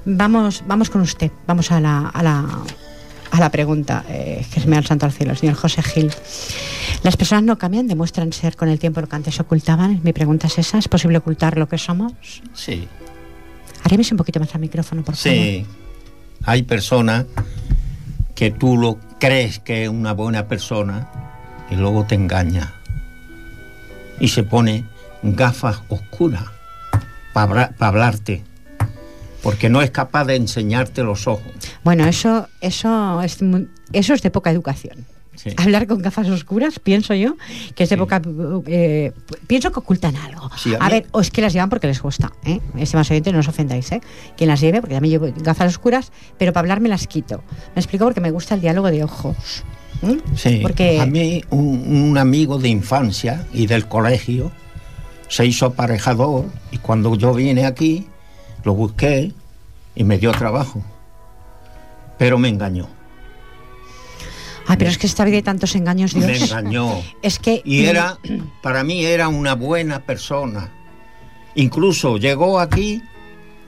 [0.03, 1.31] Vamos vamos con usted.
[1.45, 2.43] Vamos a la a la,
[3.29, 6.11] a la pregunta eh, que es me al santo al cielo señor José Gil.
[7.03, 10.01] Las personas no cambian demuestran ser con el tiempo lo que antes ocultaban.
[10.03, 12.13] Mi pregunta es esa es posible ocultar lo que somos
[12.53, 12.87] Sí,
[13.83, 15.37] Arrímese un poquito más al micrófono por favor.
[15.37, 15.65] Sí.
[16.45, 17.25] Hay personas
[18.33, 21.07] que tú lo crees que es una buena persona
[21.69, 22.80] y luego te engaña.
[24.21, 24.85] Y se pone
[25.23, 26.43] gafas oscuras
[27.33, 28.43] para hablarte.
[29.43, 31.51] Porque no es capaz de enseñarte los ojos.
[31.83, 33.39] Bueno, eso, eso, es,
[33.91, 35.05] eso es de poca educación.
[35.33, 35.49] Sí.
[35.57, 37.35] Hablar con gafas oscuras, pienso yo,
[37.73, 37.99] que es de Sí.
[37.99, 38.21] poca...
[38.67, 39.11] eh,
[39.47, 40.51] pienso que ocultan algo.
[40.57, 42.31] Sí, a ver, o es que las llevan porque les gusta.
[42.45, 42.59] ¿eh?
[42.77, 43.91] Estimados oyentes, no os ofendáis.
[43.93, 44.01] ¿eh?
[44.37, 47.43] Quien las lleve, porque también llevo gafas oscuras, pero para hablar me las quito.
[47.75, 49.63] Me explico porque me gusta el diálogo de ojos.
[50.03, 50.17] ¿Eh?
[50.35, 50.99] Sí, Porque...
[50.99, 54.51] a mí un, un amigo de infancia y del colegio
[55.27, 58.07] se hizo aparejador y cuando yo vine aquí
[58.63, 59.31] lo busqué
[59.95, 60.83] y me dio trabajo.
[62.17, 62.87] Pero me engañó,
[64.67, 66.25] Ay, pero es que esta vida hay tantos engaños, Dios.
[66.25, 67.01] me engañó.
[67.21, 67.61] Es que...
[67.65, 68.17] Y era,
[68.61, 70.71] para mí era una buena persona.
[71.55, 73.01] Incluso llegó aquí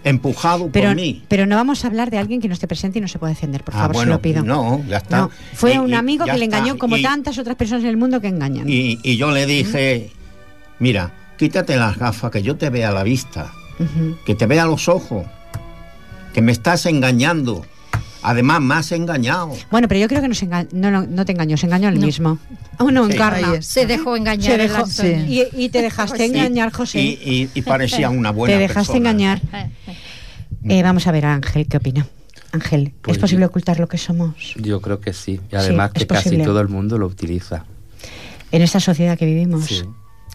[0.03, 1.23] empujado Pero, por mí.
[1.27, 3.33] pero no vamos a hablar de alguien que no esté presente y no se puede
[3.33, 4.43] defender, por Ah, favor, bueno, se lo pido.
[4.43, 5.17] no, ya está.
[5.21, 6.57] No, fue Y- un amigo que le está.
[6.57, 8.69] engañó como Y- tantas otras personas en el mundo que engañan.
[8.69, 10.11] Y, y yo le dije,
[10.79, 13.51] mira, quítate las gafas, que yo te vea la vista,
[14.25, 15.25] que te vea los ojos.
[16.33, 17.63] que me estás engañando.
[18.23, 19.53] Además, me has engañado.
[19.69, 21.89] Bueno, pero yo creo que no, se enga- no, no, no te engañó, se engañó
[21.89, 22.05] él No.
[22.05, 22.39] mismo.
[22.79, 23.13] Uno Sí.
[23.13, 23.61] encarna.
[23.61, 25.25] Se dejó engañar Se el dejó- Antonio.
[25.25, 25.47] Sí.
[25.53, 27.01] y, y te dejaste engañar, José.
[27.01, 29.09] Y, y- y parecía una buena te dejaste persona.
[29.11, 29.41] engañar.
[29.53, 29.69] Eh,
[30.69, 30.83] eh.
[30.83, 32.07] Vamos a ver, Ángel, ¿qué opina?
[32.53, 34.35] Ángel, Pues ¿es posible yo- ocultar lo que somos?
[34.55, 35.41] Yo creo que sí.
[35.51, 36.43] Y además que casi posible.
[36.45, 37.65] todo el mundo lo utiliza.
[38.51, 39.83] En esta sociedad que vivimos, Sí.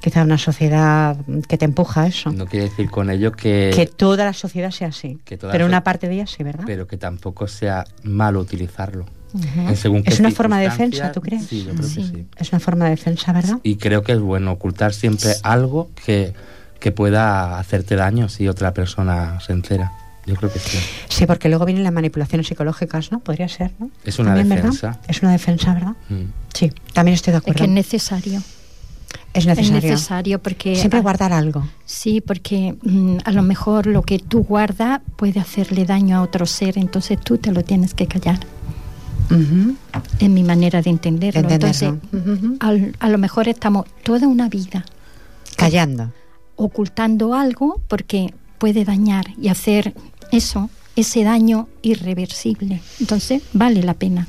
[0.00, 1.16] Quizá una sociedad
[1.48, 2.30] que te empuja a eso.
[2.32, 5.18] No quiere decir con ello que, que toda la sociedad sea así.
[5.24, 6.64] que toda Pero una so- parte de ella sí, ¿verdad?
[6.66, 9.06] pero que tampoco sea malo utilizarlo.
[9.56, 11.44] En según Es una forma de defensa, ¿tú crees?
[11.46, 11.96] Sí, yo creo Sí.
[11.96, 12.26] que sí.
[12.38, 13.58] Es una forma de defensa, ¿verdad?
[13.62, 16.32] Y creo que es bueno ocultar siempre algo que,
[16.80, 19.92] que pueda hacerte daño si otra persona se entera.
[20.24, 20.78] Yo creo que sí.
[21.10, 23.20] Sí, porque luego vienen las manipulaciones psicológicas, ¿no?
[23.20, 23.90] Podría ser, ¿no?
[24.04, 24.64] Es una También, ¿verdad?
[24.64, 24.98] defensa.
[25.08, 25.92] Es una defensa, ¿verdad?
[26.08, 26.24] Mm.
[26.54, 27.58] Sí, también estoy de Es acuerdo.
[27.58, 28.42] que es necesario.
[29.34, 29.78] Es necesario.
[29.78, 30.74] Es necesario porque...
[30.76, 31.66] Siempre guardar algo.
[31.84, 36.46] Sí, porque mm, a lo mejor lo que tú guardas puede hacerle daño a otro
[36.46, 38.38] ser, entonces tú te lo tienes que callar.
[39.30, 39.76] Ujú.
[40.18, 41.40] Es mi manera de entenderlo.
[41.40, 41.68] Entenderlo.
[41.88, 42.56] Entonces, Ujú.
[42.60, 44.84] al- a lo mejor estamos toda una vida
[45.56, 46.12] Callando.
[46.56, 49.94] ocultando algo porque puede dañar y hacer
[50.32, 52.80] eso, ese daño irreversible.
[53.00, 54.26] Entonces, vale la pena.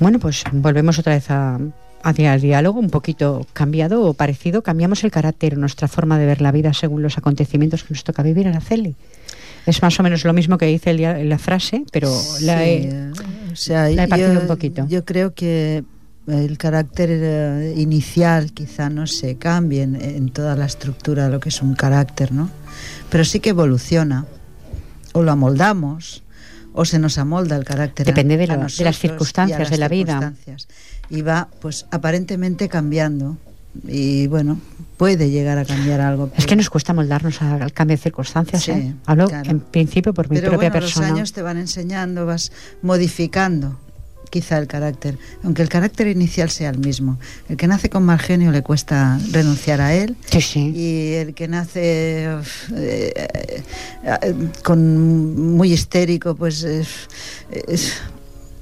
[0.00, 1.58] Bueno, pues volvemos otra vez a,
[2.08, 4.62] a diálogo, un poquito cambiado o parecido.
[4.62, 8.22] Cambiamos el carácter, nuestra forma de ver la vida según los acontecimientos que nos toca
[8.22, 8.94] vivir, Araceli.
[9.66, 12.08] Es más o menos lo mismo que dice el la frase, pero
[12.42, 13.10] la he-
[13.52, 14.86] o sea, la he partido yo, un poquito.
[14.88, 15.82] Yo creo que
[16.28, 21.40] el carácter eh, inicial quizá no se cambie en, en toda la estructura de lo
[21.40, 22.48] que es un carácter, ¿no?
[23.10, 24.26] Pero sí que evoluciona,
[25.12, 26.22] o lo amoldamos,
[26.72, 28.06] o se nos amolda el carácter.
[28.06, 30.32] a- Depende de a lo- de las circunstancias las de la vida.
[31.10, 33.36] Y va, pues, aparentemente cambiando.
[33.86, 34.58] Y bueno,
[34.96, 36.30] puede llegar a cambiar algo.
[36.36, 38.62] es que nos cuesta moldarnos al cambio de circunstancias.
[38.62, 38.94] Sí, ¿eh?
[39.04, 39.50] Hablo claro.
[39.50, 41.08] en principio por mi Pero propia bueno, persona.
[41.08, 42.52] los años te van enseñando, vas
[42.82, 43.78] modificando
[44.30, 47.18] quizá el carácter, aunque el carácter inicial sea el mismo.
[47.48, 50.72] El que nace con mal genio le cuesta renunciar a él Sí, sí.
[50.74, 52.24] y el que nace
[52.74, 53.12] eh,
[54.04, 54.34] eh,
[54.64, 56.84] con muy histérico, pues eh,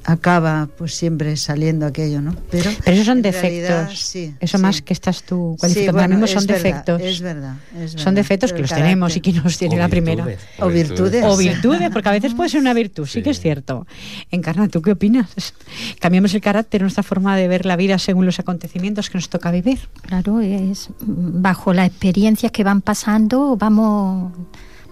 [0.05, 2.35] acaba pues siempre saliendo aquello, ¿no?
[2.51, 3.43] Pero, Pero esos son defectos.
[3.51, 4.63] realidad, sí, Eso sí.
[4.63, 7.03] más que estás tú Sí, cualificando ahora bueno, mismo es son verdad, defectos.
[7.03, 8.13] es verdad, es Son verdad.
[8.15, 10.25] defectos Pero que los tenemos y que nos tiene O la primera.
[10.25, 11.25] virtudes, O virtudes.
[11.25, 13.43] O virtudes, porque a veces puede ser una virtud, sí, que es Sí.
[13.45, 13.87] cierto.
[14.31, 15.27] Encarna, ¿tú qué opinas?
[16.01, 19.51] ¿Cambiamos el carácter, nuestra forma de ver la vida según los acontecimientos que nos toca
[19.51, 19.79] vivir?
[20.03, 24.33] Claro, es bajo las experiencias que van pasando, vamos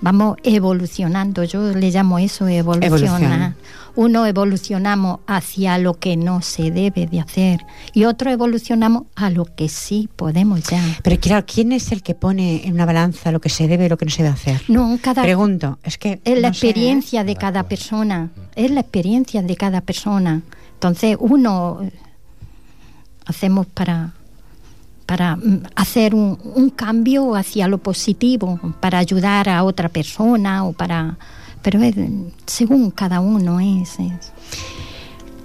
[0.03, 1.44] vamos evolucionando.
[1.44, 2.84] Yo le llamo eso evolucionar.
[2.86, 3.55] Evolución.
[3.94, 7.61] Uno evolucionamos hacia lo que no se debe de hacer
[7.92, 10.82] y otro evolucionamos a lo que sí podemos ya.
[11.03, 13.88] Pero claro, ¿quién es el que pone en una balanza lo que se debe y
[13.90, 14.62] lo que no se debe hacer?
[14.68, 16.20] No, cada Pregunto, es que...
[16.24, 16.70] es la no sé, ¿eh?
[16.70, 20.40] experiencia de cada persona, es la experiencia de cada persona.
[20.74, 21.92] Entonces, uno eh,
[23.26, 24.14] hacemos para
[25.13, 30.73] para mm, hacer un, un cambio hacia lo positivo, para ayudar a otra persona o
[30.73, 31.19] para
[31.61, 31.95] pero es,
[32.47, 34.33] según cada uno es, es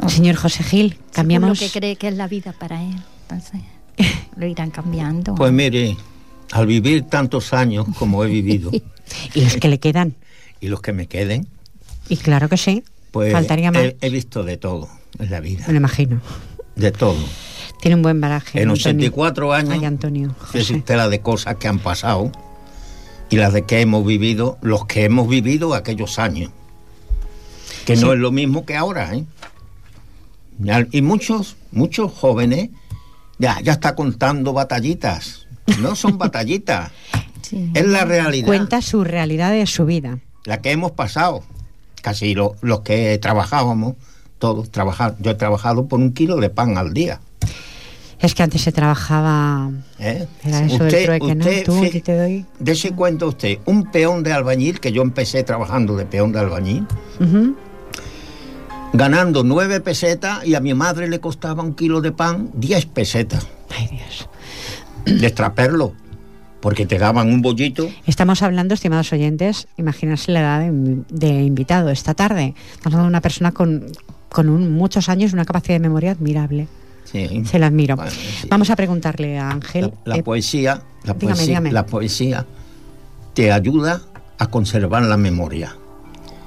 [0.10, 1.50] Señor José Gil, según cambiamos...
[1.50, 2.96] lo que cree que es la vida para él.
[3.24, 3.60] Entonces,
[4.38, 5.36] lo irán cambiando.
[5.36, 5.98] Pues mire,
[6.54, 8.72] al vivir tantos años como he vivido
[9.34, 10.16] Y los que le quedan.
[10.62, 11.46] y los que me queden,
[12.08, 13.84] Y claro que sí, pues faltaría más.
[13.84, 14.88] he, he visto de todo
[15.20, 16.22] en la vida, Me lo imagino.
[16.78, 17.18] de todo.
[17.82, 18.62] Tiene un buen baraje.
[18.62, 18.82] En Antonio.
[19.08, 20.36] 84 años, Ay, Antonio.
[20.54, 22.32] usted la de cosas que han pasado
[23.30, 26.52] y las de que hemos vivido, los que hemos vivido aquellos años.
[27.86, 28.04] Que Sí.
[28.04, 29.26] no es lo mismo que ahora, ¿eh?
[30.92, 32.70] Y muchos, muchos jóvenes
[33.38, 35.48] ya, ya está contando batallitas.
[35.80, 36.92] No son batallitas,
[37.42, 37.72] Sí.
[37.76, 38.48] es la realidad.
[38.48, 40.20] Cuenta su realidad de su vida.
[40.46, 41.44] la que hemos pasado.
[42.02, 43.96] Casi lo- los que trabajábamos,
[44.40, 45.16] todos trabajar.
[45.20, 47.20] Yo he trabajado por un kilo de pan al día.
[48.20, 49.70] Es que antes se trabajaba.
[50.00, 50.26] ¿eh?
[50.44, 51.46] Era eso del trueque, ¿no?
[51.66, 52.46] Tú, yo te doy.
[52.60, 56.88] Dese cuenta usted, un peón de albañil, que yo empecé trabajando de peón de albañil,
[58.94, 63.48] ganando nueve pesetas y a mi madre le costaba un kilo de pan diez pesetas.
[63.78, 64.30] Ay, Dios.
[65.06, 65.94] De extraperlo,
[66.60, 67.88] porque te daban un bollito.
[68.08, 72.56] Estamos hablando, estimados oyentes, imaginarse la edad de, de invitado esta tarde.
[72.72, 73.86] Estamos hablando de una persona con,
[74.30, 76.68] con un- muchos años, una capacidad de memoria admirable.
[77.12, 77.44] Sí.
[77.46, 77.96] Se la admiro.
[77.96, 78.48] Bueno, sí.
[78.50, 79.94] Vamos a preguntarle a Ángel.
[80.06, 81.72] La, la eh, poesía, la dígame, poesía, dígame.
[81.72, 82.46] la poesía
[83.34, 84.02] te ayuda
[84.38, 85.76] a conservar la memoria.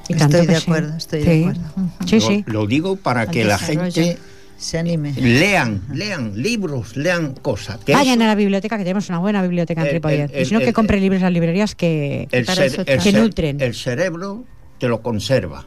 [0.08, 0.62] y Estoy de sí.
[0.62, 1.26] acuerdo, estoy Sí.
[1.28, 1.62] de acuerdo.
[2.06, 4.18] Sí, Lo- digo para Al que la gente
[4.58, 5.12] Se anime.
[5.14, 7.78] lean, lean libros, lean cosas.
[7.84, 10.30] que Vayan eso- a la biblioteca, que tenemos una buena biblioteca en Ripollet.
[10.42, 12.28] y si no, que el- compre libros en las librerías que...
[12.32, 13.02] el, para cer- eso el está.
[13.04, 13.61] Que cer- nutren.
[13.61, 14.44] el cerebro
[14.78, 15.64] te lo conserva.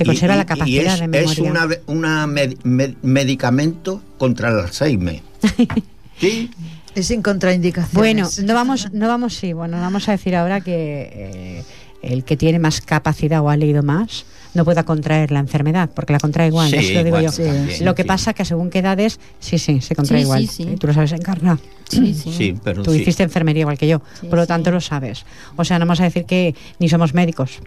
[0.00, 1.32] Te conserva la capacidad es, de memoria.
[1.32, 5.20] Es una, una med, med, medicamento contra el Alzheimer.
[6.18, 6.50] ¿Sí?
[6.94, 7.92] Es sin contraindicaciones.
[7.94, 11.64] Bueno, no vamos, no vamos, sí, bueno, vamos a decir ahora que eh,
[12.02, 14.24] el que tiene más capacidad o ha leído más
[14.54, 17.30] no pueda contraer la enfermedad, porque la contrae igual, Sí, eso lo digo igual, yo.
[17.30, 18.08] sí, también, lo que sí.
[18.08, 20.48] pasa que según qué edades, sí, sí, se contrae Sí, igual.
[20.48, 20.76] sí, sí.
[20.76, 21.58] Tú lo sabes encarnar.
[21.88, 22.32] Sí, sí.
[22.36, 23.02] Sí, pero Tú sí.
[23.02, 24.48] hiciste enfermería igual que yo, Sí, por lo sí.
[24.48, 25.24] tanto lo sabes.
[25.56, 27.60] O sea, no vamos a decir que ni somos médicos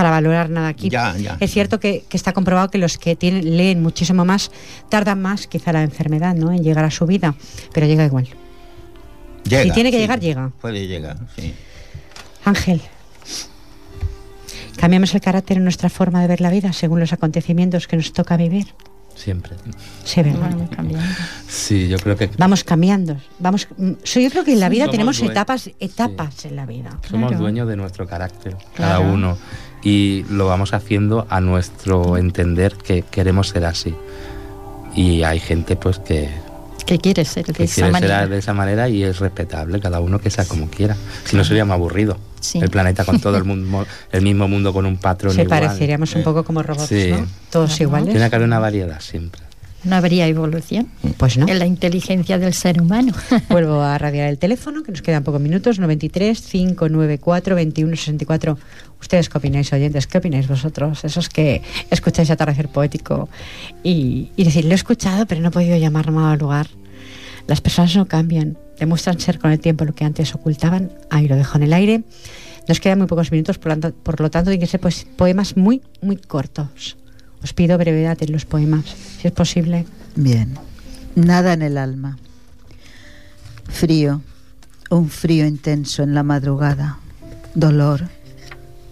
[0.00, 0.88] para valorar nada aquí.
[0.88, 1.36] Ya, ya.
[1.40, 4.50] Es cierto que, que está comprobado que los que tienen, leen muchísimo más
[4.88, 6.52] tardan más quizá la enfermedad ¿no?
[6.52, 7.34] en llegar a su vida,
[7.74, 8.26] pero llega igual.
[9.44, 10.52] Llega, Si tiene que sí, llegar, llega.
[10.58, 11.52] Puede llegar, sí.
[12.46, 12.80] Ángel,
[14.78, 18.14] ¿cambiamos el carácter en nuestra forma de ver la vida según los acontecimientos que nos
[18.14, 18.68] toca vivir?
[19.14, 19.54] Siempre.
[20.04, 20.48] Sí, ¿verdad?
[20.50, 21.06] Vamos cambiando.
[21.46, 23.18] Sí, yo creo que Vamos cambiando.
[23.38, 26.98] Vamos, mm, yo creo que en la vida Somos tenemos etapas, etapas en la vida.
[27.10, 27.42] somos Claro.
[27.42, 29.36] dueños de nuestro carácter, cada uno.
[29.82, 33.94] Y lo vamos haciendo a nuestro entender que queremos ser así.
[34.94, 36.28] Y hay gente pues que,
[36.84, 38.20] Que quiere ser de que esa quiere manera.
[38.20, 40.96] ser de esa manera y es respetable, cada uno que sea como quiera.
[41.24, 42.18] Si no sería muy aburrido.
[42.40, 42.58] Sí.
[42.58, 45.60] El planeta con todo el mundo, el mismo mundo con un patrón Se igual.
[45.60, 47.10] pareceríamos un poco como robots, sí.
[47.12, 47.26] ¿no?
[47.50, 48.10] Todos iguales.
[48.12, 49.42] Tiene que haber una variedad siempre.
[49.84, 51.48] No habría evolución Pues no.
[51.48, 53.12] en la inteligencia del ser humano.
[53.48, 58.58] Vuelvo a radiar el teléfono, que nos quedan pocos minutos, 93 594 2164.
[59.00, 60.06] ¿Ustedes qué opináis, oyentes?
[60.06, 61.02] ¿Qué opináis vosotros?
[61.04, 63.28] Esos que escucháis Atardecer Poético
[63.82, 66.66] y, y decir, lo he escuchado, pero no he podido llamarme al lugar.
[67.46, 70.92] Las personas no cambian, demuestran ser con el tiempo lo que antes ocultaban.
[71.08, 72.02] Ahí lo dejo en el aire.
[72.68, 75.06] Nos quedan muy pocos minutos, por, lo tanto- por lo tanto, tienen que ser pues,
[75.16, 76.98] poemas muy, muy cortos.
[77.42, 78.84] Os pido brevedad en los poemas,
[79.18, 79.86] si es posible.
[80.14, 80.58] Bien.
[81.14, 82.18] Nada en el alma.
[83.68, 84.22] Frío.
[84.90, 86.98] Un frío intenso en la madrugada.
[87.54, 88.08] Dolor.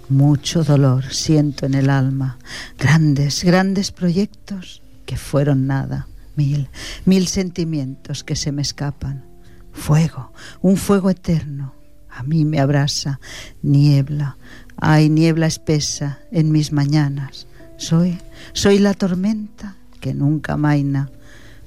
[0.08, 2.38] Mucho dolor siento en el alma.
[2.78, 6.06] Grandes, grandes proyectos que fueron nada.
[6.36, 6.68] Mil,
[7.04, 9.24] mil sentimientos que se me escapan.
[9.72, 10.32] Fuego,
[10.62, 11.74] un fuego eterno.
[12.08, 13.20] A mí me abrasa.
[13.62, 14.36] Niebla.
[14.76, 17.47] Hay niebla espesa en mis mañanas.
[17.78, 18.18] Soy,
[18.52, 21.10] soy la tormenta que nunca maina.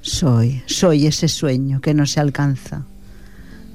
[0.02, 2.84] Soy, soy ese sueño que no se alcanza.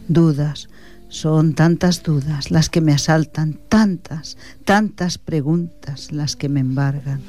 [0.08, 0.70] Dudas,
[1.10, 7.22] son tantas dudas las que me asaltan, tantas, tantas preguntas las que me embargan.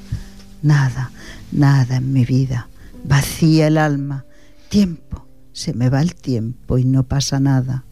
[0.62, 1.10] Nada,
[1.52, 2.68] nada en mi vida,
[3.04, 4.26] vacía el alma.
[4.68, 7.84] Tiempo, se me va el tiempo y no pasa nada.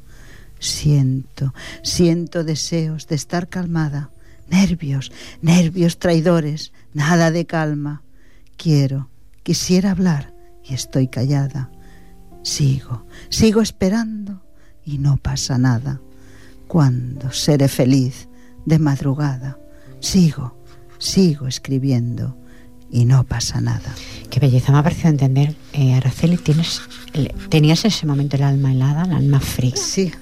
[0.58, 4.10] Siento, siento deseos de estar calmada,
[4.50, 8.02] nervios, nervios traidores, nada de calma.
[8.56, 9.08] Quiero,
[9.42, 10.32] quisiera hablar
[10.64, 11.70] y estoy callada.
[12.42, 14.42] Sigo, sigo esperando
[14.84, 16.00] y no pasa nada.
[16.68, 18.28] ¿Cuándo seré feliz
[18.64, 19.58] de madrugada?
[20.00, 20.56] Sigo,
[20.98, 22.36] sigo escribiendo
[22.90, 23.94] y no pasa nada.
[24.30, 25.54] Qué belleza, me ha parecido entender.
[25.72, 26.80] Eh, Araceli, ¿tienes,
[27.12, 29.76] el- ¿tenías en ese momento el alma helada, el alma fría?
[29.76, 30.12] Sí,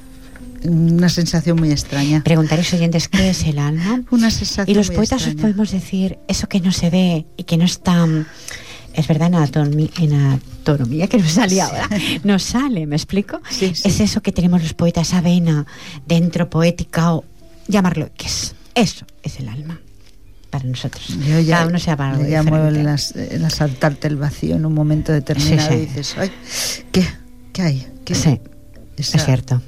[0.65, 2.23] una sensación muy extraña.
[2.25, 4.03] Preguntaréis, oyentes, ¿qué es el alma?
[4.11, 7.45] Una sensación Y los muy poetas os podemos decir eso que no se ve y
[7.45, 8.07] que no está.
[8.95, 11.89] Es verdad, en anatomía, en anatomía que no salía ahora.
[12.23, 13.41] No sale, ¿me explico?
[13.51, 13.89] Sí, sí.
[13.89, 15.67] Es eso que tenemos los poetas, esa vena
[16.07, 17.25] dentro poética o
[17.67, 18.55] llamarlo, ¿qué es?
[18.75, 19.81] Eso es el alma
[20.51, 21.09] para nosotros.
[21.29, 24.73] Yo ya Cada uno se llama algo llamo el, el asaltarte el vacío en un
[24.75, 25.75] momento determinado Sí, sí.
[25.75, 26.31] y dices, ay,
[26.93, 27.05] ¿qué?
[27.53, 27.87] ¿Qué hay?
[28.05, 28.15] ¿Qué?
[28.15, 28.41] Sí,
[28.97, 29.61] Esa- es cierto.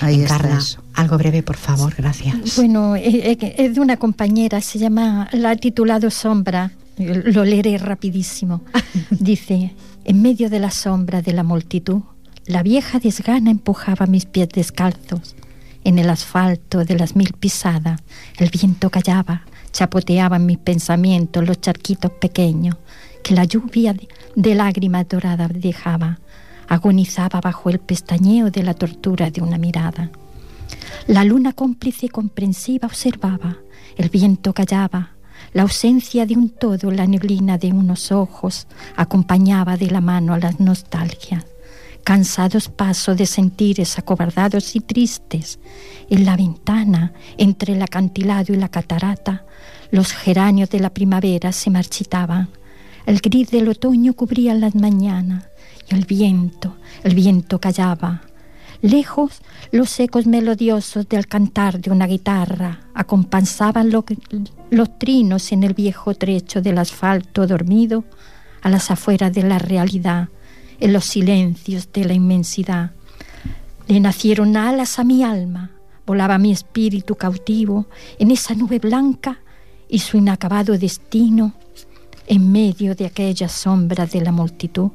[0.00, 0.58] Ahí Encarna,
[0.94, 2.56] algo breve, por favor, gracias.
[2.56, 7.78] Bueno, eh, eh, es de una compañera, se llama, la ha titulado Sombra, lo leeré
[7.78, 8.62] rapidísimo.
[9.10, 9.74] Dice,
[10.04, 12.00] en medio de la sombra de la multitud,
[12.46, 15.36] la vieja desgana empujaba mis pies descalzos.
[15.84, 18.00] En el asfalto de las mil pisadas,
[18.38, 19.42] el viento callaba,
[19.72, 22.76] chapoteaba en mis pensamientos los charquitos pequeños
[23.22, 26.18] que la lluvia de, de lágrimas doradas dejaba.
[26.70, 30.12] Agonizaba bajo el pestañeo de la tortura de una mirada.
[31.08, 33.56] La luna cómplice y comprensiva observaba,
[33.96, 35.10] el viento callaba,
[35.52, 40.38] la ausencia de un todo, la neblina de unos ojos, acompañaba de la mano a
[40.38, 41.44] las nostalgias.
[42.04, 45.58] Cansados pasos de sentires acobardados y tristes,
[46.08, 49.44] en la ventana, entre el acantilado y la catarata,
[49.90, 52.48] los geranios de la primavera se marchitaban.
[53.06, 55.49] El gris del otoño cubría las mañanas
[55.90, 58.22] el viento, el viento callaba.
[58.82, 64.04] Lejos, los ecos melodiosos del cantar de una guitarra acompasaban lo-
[64.70, 68.04] los trinos en el viejo trecho del asfalto dormido
[68.62, 70.28] a las afueras de la realidad,
[70.78, 72.92] en los silencios de la inmensidad.
[73.86, 75.72] Le nacieron alas a mi alma,
[76.06, 77.86] volaba mi espíritu cautivo
[78.18, 79.40] en esa nube blanca
[79.88, 81.52] y su inacabado destino
[82.26, 84.90] en medio de aquella sombra de la multitud.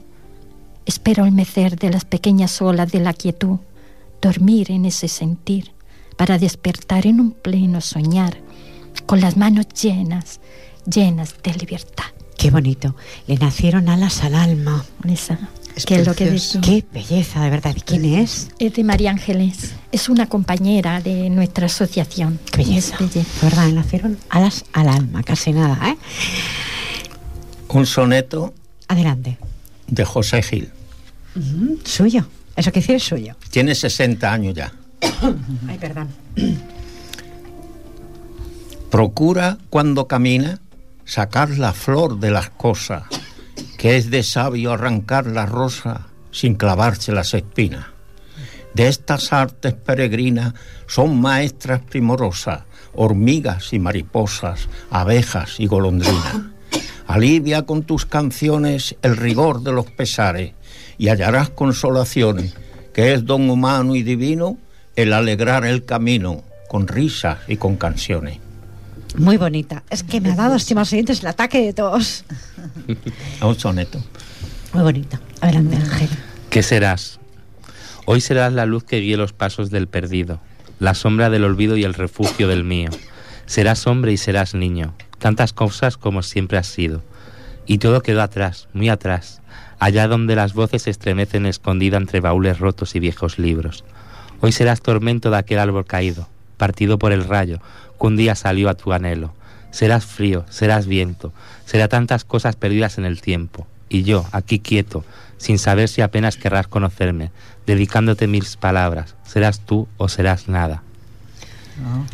[0.85, 3.57] Espero el mecer de las pequeñas olas de la quietud,
[4.21, 5.71] dormir en ese sentir,
[6.17, 8.37] para despertar en un pleno soñar,
[9.05, 10.39] con las manos llenas,
[10.85, 12.05] llenas de libertad.
[12.37, 12.95] Qué bonito.
[13.27, 14.85] Le nacieron alas al alma.
[15.09, 15.39] Esa,
[15.75, 16.39] Es que es lo que.
[16.61, 17.73] Qué belleza, de verdad.
[17.75, 18.49] ¿Y ¿Quién es?
[18.59, 22.39] Es de María Ángeles, es una compañera de nuestra asociación.
[22.51, 22.97] Qué belleza.
[22.99, 25.97] De verdad, le nacieron alas al alma, casi nada, ¿eh?
[27.69, 28.53] Un soneto
[28.87, 29.37] Adelante.
[29.87, 30.69] de José Gil.
[31.83, 32.25] Suyo.
[32.55, 33.35] Eso que decir es suyo.
[33.49, 34.71] Tiene 60 años ya.
[35.67, 36.09] Ay, perdón.
[38.89, 40.59] Procura cuando camina
[41.03, 43.03] sacar la flor de las cosas,
[43.77, 47.87] que es de sabio arrancar la rosa sin clavarse las espinas.
[48.73, 50.53] De estas artes peregrinas
[50.87, 52.63] son maestras primorosas,
[52.93, 56.41] hormigas y mariposas, abejas y golondrinas.
[57.07, 60.53] Alivia con tus canciones el rigor de los pesares
[60.97, 62.55] y hallarás consolaciones,
[62.93, 64.57] que es don humano y divino
[64.95, 68.39] el alegrar el camino con risas y con canciones.
[69.17, 69.83] Muy bonita.
[69.89, 72.25] Es que me ha dado, estimados oyentes, el ataque de tos.
[73.41, 74.03] Un soneto.
[74.73, 75.21] Muy bonita.
[75.41, 76.09] Adelante, Ángel.
[76.49, 77.19] ¿Qué serás?
[78.05, 80.39] Hoy serás la luz que guíe los pasos del perdido,
[80.79, 82.89] la sombra del olvido y el refugio del mío.
[83.45, 87.01] Serás hombre y serás niño, tantas cosas como siempre has sido.
[87.65, 89.41] Y todo quedó atrás, muy atrás,
[89.79, 93.83] allá donde las voces se estremecen escondida entre baúles rotos y viejos libros.
[94.41, 97.59] Hoy serás tormento de aquel árbol caído, partido por el rayo,
[97.99, 99.33] que un día salió a tu anhelo.
[99.71, 101.33] Serás frío, serás viento,
[101.65, 103.67] será tantas cosas perdidas en el tiempo.
[103.89, 105.03] Y yo, aquí quieto,
[105.37, 107.31] sin saber si apenas querrás conocerme,
[107.65, 110.83] dedicándote mil palabras, serás tú o serás nada.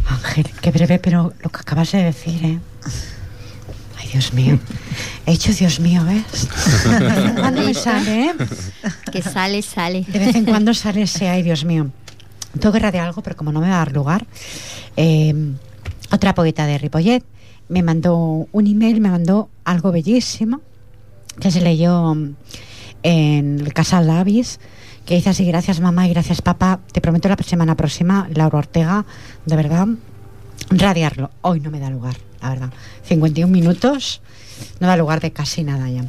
[0.07, 2.59] Ángel, qué breve, pero lo que acabas de decir, ¿eh?
[3.97, 4.57] Ay, Dios mío.
[5.25, 6.49] He hecho, Dios mío, ¿ves?
[6.99, 8.33] De vez en cuando me sale, ¿eh?
[9.11, 10.05] Que sale, sale.
[10.07, 11.91] De vez en cuando sale ese, ay, Dios mío.
[12.59, 14.25] Tengo que radiar algo, pero como no me va a dar lugar,
[14.97, 15.33] eh,
[16.11, 17.23] otra poeta de Ripollet
[17.69, 20.59] me mandó un email, me mandó algo bellísimo
[21.39, 22.11] que se leyó
[23.03, 24.59] en el Casal Lavis,
[25.05, 29.05] que dice así, gracias mamá y gracias papá, te prometo la semana próxima, Laura Ortega,
[29.45, 29.87] de verdad,
[30.69, 31.31] radiarlo.
[31.41, 32.69] Hoy no me da lugar, la verdad.
[33.03, 34.21] 51 minutos,
[34.79, 36.03] no da lugar de casi nada ya.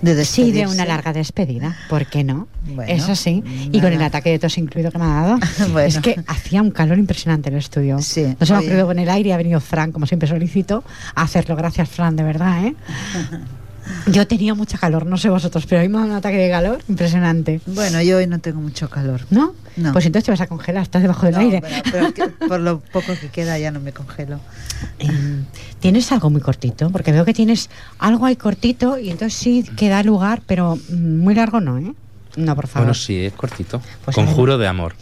[0.00, 2.48] De Sí, de una larga despedida, ¿por qué no?
[2.66, 5.38] Bueno, Eso sí, y con el ataque de tos incluido que me ha dado.
[5.72, 5.80] Bueno.
[5.86, 8.00] Es que hacía un calor impresionante en el estudio.
[8.02, 8.66] Sí, no se me ha oye.
[8.68, 10.82] ocurrido con el aire y ha venido Fran, como siempre solicito,
[11.14, 11.54] a hacerlo.
[11.54, 12.74] Gracias, Fran, de verdad, ¿eh?
[14.06, 16.80] Yo tenía mucha calor, no sé vosotros, pero hoy me dado un ataque de calor
[16.88, 17.60] impresionante.
[17.66, 19.22] Bueno, yo hoy no tengo mucho calor.
[19.30, 19.54] ¿No?
[19.76, 19.92] No.
[19.92, 21.60] Pues entonces te vas a congelar, estás debajo del No, aire.
[21.62, 24.40] pero, pero que por lo poco que queda ya no me congelo.
[24.98, 25.08] Eh,
[25.78, 26.90] ¿Tienes algo muy cortito?
[26.90, 27.70] Porque veo que tienes
[28.00, 31.94] algo ahí cortito y entonces sí que da lugar, pero muy largo no, ¿eh?
[32.36, 32.86] No, por favor.
[32.86, 33.80] Bueno, sí, es cortito.
[34.04, 34.94] Pues Conjuro de amor.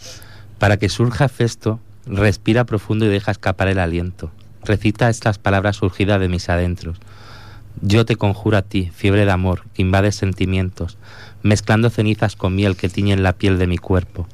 [0.59, 4.31] Para que surja festo, respira profundo y deja escapar el aliento.
[4.63, 6.97] Recita estas palabras surgidas de mis adentros.
[7.81, 10.97] Yo te conjuro a ti, fiebre de amor, que invade sentimientos,
[11.43, 14.27] mezclando cenizas con miel que tiñen la piel de mi cuerpo.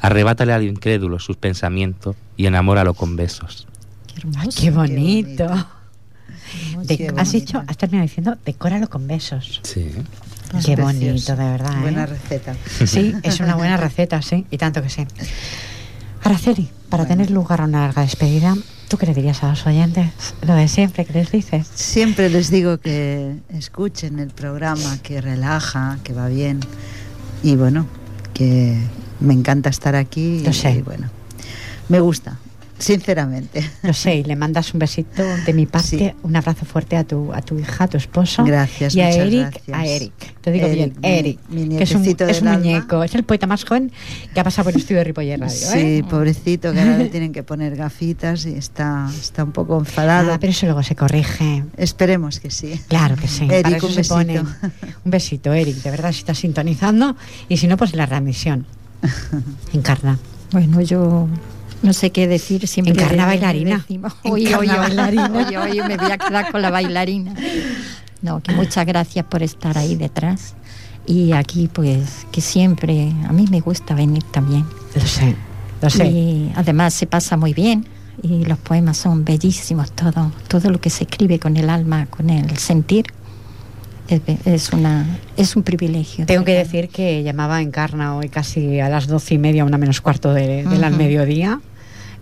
[0.00, 3.66] Arrebátale al incrédulo sus pensamientos y enamóralo con besos.
[4.06, 4.60] Qué Ay, hermoso.
[4.60, 5.66] qué bonito.
[6.82, 7.32] De- Qué has bonito.
[7.32, 9.60] dicho, has terminado diciendo, decóralo con besos.
[9.64, 9.90] Sí.
[10.56, 10.82] Es Qué precioso.
[10.82, 11.76] bonito, de verdad.
[11.76, 11.80] ¿eh?
[11.82, 12.56] Buena receta.
[12.86, 15.06] Sí, es una buena receta, sí, y tanto que sí.
[16.24, 17.16] Araceli, para Bueno.
[17.16, 18.56] tener lugar a una larga despedida,
[18.88, 20.10] ¿tú qué le dirías a los oyentes?
[20.46, 21.66] Lo de siempre que les dices.
[21.74, 26.60] Siempre les digo que escuchen el programa, que relaja, que va bien.
[27.42, 27.86] Y bueno,
[28.34, 28.78] que
[29.20, 30.40] me encanta estar aquí.
[30.42, 30.72] Lo y, sé.
[30.72, 31.08] y bueno,
[31.88, 32.38] me gusta,
[32.78, 33.68] sinceramente.
[33.82, 36.12] Lo sé, y le mandas un besito de mi parte, Sí.
[36.22, 38.44] un abrazo fuerte a tu, a tu hija, a tu esposo.
[38.44, 39.76] Gracias, Y a muchas Eric, gracias.
[39.78, 40.12] a Eric.
[40.40, 41.38] Te digo Eric, bien, mi- Eric.
[41.48, 43.90] mi que es un, es un muñeco, es el poeta más joven
[44.32, 45.54] que ha pasado por el estudio de Ripollet Radio.
[45.56, 46.04] Sí, ¿eh?
[46.08, 50.32] pobrecito, que ahora le tienen que poner gafitas y está, está un poco enfadado.
[50.32, 51.64] Ah, pero eso luego se corrige.
[51.76, 52.80] Esperemos que sí.
[52.88, 53.44] Claro que sí.
[53.44, 54.32] Eric, para eso un se pone.
[54.40, 54.56] besito.
[55.04, 55.76] Un besito, Eric.
[55.82, 57.16] De verdad, si estás sintonizando.
[57.48, 58.66] Y si no, pues la readmisión.
[59.72, 60.18] Encarna.
[60.52, 61.28] Bueno, yo
[61.82, 62.66] no sé qué decir.
[62.66, 63.76] Siempre Encarna de- bailarina.
[63.78, 65.30] decimos, bailarina.
[65.34, 67.34] hoy, hoy me voy a quedar con la bailarina.
[68.22, 70.54] No, que muchas gracias por estar ahí detrás.
[71.06, 74.64] Y aquí, pues, que siempre, a mí me gusta venir también.
[74.94, 75.36] Lo sé,
[75.80, 76.06] lo sé.
[76.06, 77.86] Y además se pasa muy bien.
[78.20, 82.28] Y los poemas son bellísimos, todo, todo lo que se escribe con el alma, con
[82.30, 83.06] el sentir.
[84.46, 85.06] Es, una,
[85.36, 86.24] es un privilegio.
[86.24, 89.76] de Tengo que decir que llamaba Encarna hoy casi a las doce y media, una
[89.76, 91.02] menos cuarto de, del al Ujú.
[91.02, 91.60] mediodía.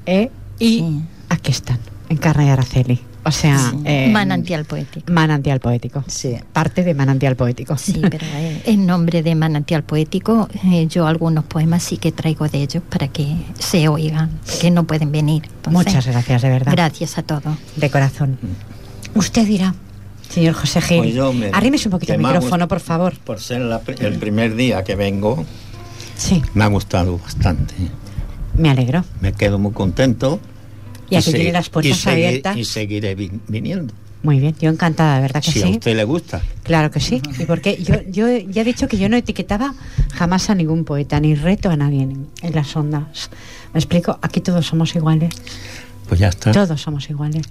[0.07, 0.31] ¿Eh?
[0.59, 1.01] Y Sí.
[1.29, 1.79] aquí están.
[2.09, 3.01] en Carne y Araceli.
[3.25, 3.77] O sea, Sí.
[3.85, 5.13] eh, Manantial poético.
[5.13, 6.05] Manantial poético.
[6.07, 6.37] Sí.
[6.53, 7.77] Parte de Manantial poético.
[7.77, 12.49] Sí, pero eh, en nombre de Manantial Poético, eh, yo algunos poemas sí que traigo
[12.49, 14.31] de ellos para que se oigan,
[14.61, 15.43] que no pueden venir.
[15.57, 16.73] Entonces, Muchas gracias, de verdad.
[16.73, 17.59] Gracias a todos.
[17.75, 18.39] De corazón.
[19.17, 19.75] Usted dirá,
[20.29, 20.99] señor José Gil.
[20.99, 23.19] Pues yo me- Arrímese un poquito el micrófono, por favor.
[23.19, 25.45] Por ser la el primer día que vengo,
[26.17, 27.75] Sí, me ha gustado bastante.
[28.59, 29.05] Me alegro.
[29.21, 30.41] Me quedo muy contento.
[31.09, 32.57] Y aquí tiene las puertas y abiertas.
[32.57, 33.95] Y seguiré vi- viniendo.
[34.23, 35.73] Muy bien, yo encantada, ¿verdad que Si a sí?
[35.75, 36.43] usted le gusta.
[36.65, 37.23] Claro que sí.
[37.39, 39.75] ¿Y porque yo, yo ya he dicho que yo no etiquetaba
[40.15, 43.31] jamás a ningún poeta, ni reto a nadie en, en las ondas.
[43.73, 44.19] ¿Me explico?
[44.23, 45.33] Aquí todos somos iguales.
[46.09, 46.51] Pues ya está.
[46.51, 47.47] Todos somos iguales.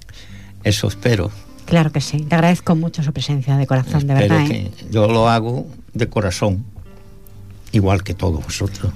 [0.64, 1.30] Eso espero.
[1.64, 2.18] Claro que sí.
[2.28, 4.50] Le agradezco mucho su presencia de corazón, de verdad.
[4.50, 4.70] ¿eh?
[4.90, 6.64] yo lo hago de corazón.
[7.72, 8.92] Igual que todos vosotros.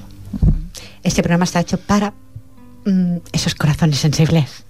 [1.03, 2.12] Este programa está hecho para
[2.84, 4.64] mm, esos corazones sensibles.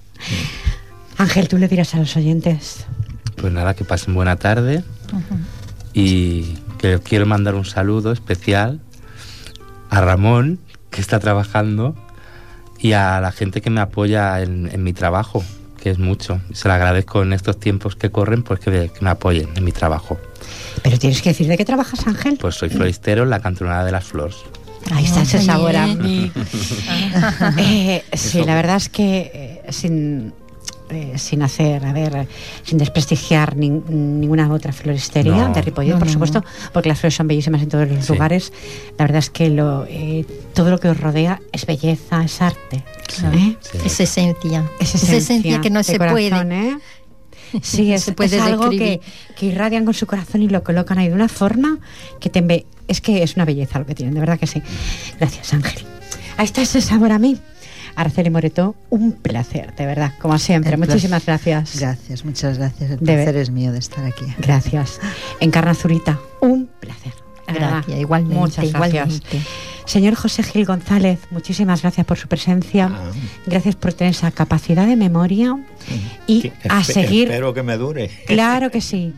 [1.18, 2.86] Ángel, tú le dirás a los oyentes.
[3.36, 4.84] Pues nada, que pasen buena tarde
[5.92, 8.80] y que quiero mandar un saludo especial
[9.90, 10.60] a Ramón,
[10.90, 11.94] que está trabajando,
[12.78, 15.44] y a la gente que me apoya en, en mi trabajo,
[15.82, 16.40] que es mucho.
[16.52, 19.72] Se lo agradezco en estos tiempos que corren, pues que, que me apoyen en mi
[19.72, 20.18] trabajo.
[20.82, 22.38] Pero tienes que decir de qué trabajas, Ángel.
[22.40, 24.36] Pues soy floristero en la cantonada de las flores.
[24.92, 25.86] Ahí está ese sabor a.
[27.58, 29.30] Eh, sí, la verdad es que
[29.66, 30.32] eh, sin,
[30.90, 32.26] eh, sin hacer, a ver,
[32.64, 35.52] sin desprestigiar nin- ninguna otra floristería No.
[35.54, 38.12] de Ripollet, No, por no, supuesto, porque las flores son bellísimas en todos los Sí.
[38.12, 38.52] lugares.
[38.98, 40.24] La verdad es que lo, eh,
[40.54, 42.82] todo lo que os rodea es belleza, es arte.
[43.06, 43.36] Claro.
[43.38, 43.56] ¿eh?
[43.60, 43.78] Sí.
[43.84, 44.70] Es esencia.
[44.80, 46.14] Es Es esencia que no se corazón,
[46.48, 46.76] puede.
[47.62, 49.00] Sí, es, es algo que,
[49.36, 51.78] que irradian con su corazón y lo colocan ahí de una forma
[52.20, 54.62] que te enve- es que es una belleza lo que tienen, de verdad que sí.
[55.18, 55.84] Gracias, Ángel.
[56.36, 57.36] Ahí está ese sabor a mí.
[57.96, 60.72] Araceli Moreto, un placer, de verdad, como siempre.
[60.74, 61.52] El Muchísimas placer.
[61.54, 61.80] gracias.
[61.80, 62.90] Gracias, muchas gracias.
[62.92, 64.24] El placer es mío de estar aquí.
[64.38, 65.00] Gracias.
[65.40, 67.12] Encarna Zurita, un placer.
[67.48, 68.94] Gracias, igualmente, Muchas gracias.
[68.94, 69.40] igualmente.
[69.90, 72.92] Señor José Gil González, muchísimas gracias por su presencia.
[72.92, 73.10] Ah.
[73.46, 75.58] Gracias por tener esa capacidad de memoria
[76.28, 78.08] y Sí, a seguir Espero que me dure.
[78.24, 79.12] Claro que sí.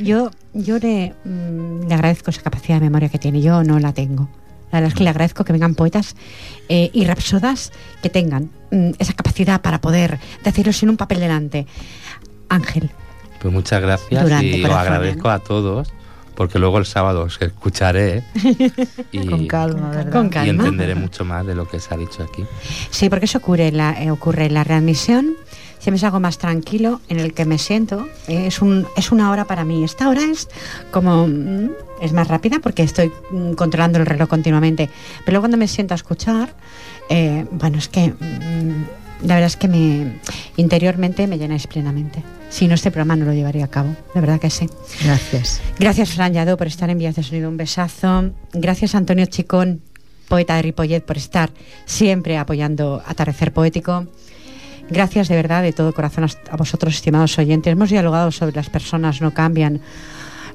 [0.00, 3.40] Yo, yo le, mm, le agradezco esa capacidad de memoria que tiene.
[3.40, 4.28] Yo no la tengo.
[4.72, 6.16] La verdad es que le agradezco que vengan poetas
[6.68, 7.70] eh, y rapsodas
[8.02, 11.68] que tengan mm, esa capacidad para poder decirlo sin un papel delante.
[12.48, 12.90] Ángel,
[13.40, 15.32] Pues muchas gracias Durante, y os agradezco ¿eh?
[15.32, 15.92] a todos,
[16.36, 18.22] porque luego el sábado os escucharé
[19.12, 20.12] y, Con calma, ¿verdad?
[20.12, 22.44] Con y entenderé mucho más de lo que se ha dicho aquí.
[22.90, 25.34] Sí, porque eso ocurre en la, eh, ocurre en la readmisión.
[25.78, 28.06] Siempre es algo más tranquilo en el que me siento.
[28.28, 29.82] eh, es, un, es una hora para mí.
[29.82, 30.48] Esta hora es
[30.90, 31.26] como.
[31.26, 31.70] mm,
[32.00, 34.90] es más rápida porque estoy mm, controlando el reloj continuamente.
[35.24, 36.54] Pero luego cuando me siento a escuchar,
[37.08, 38.08] eh, bueno, es que.
[38.08, 40.20] mm, la verdad es que me
[40.56, 42.22] interiormente me llenáis plenamente.
[42.48, 43.94] Si no, este programa no lo llevaría a cabo.
[44.14, 44.68] De verdad que sí.
[45.04, 45.60] Gracias.
[45.78, 47.48] Gracias, Fran Lladó, por estar en Vías de Sonido.
[47.48, 48.30] Un besazo.
[48.52, 49.80] Gracias, Antonio Chicón,
[50.28, 51.50] poeta de Ripollet, por estar
[51.86, 54.06] siempre apoyando Atardecer Poético.
[54.88, 57.72] Gracias de verdad, de todo corazón, a a vosotros, estimados oyentes.
[57.72, 59.80] Hemos dialogado sobre las personas no cambian.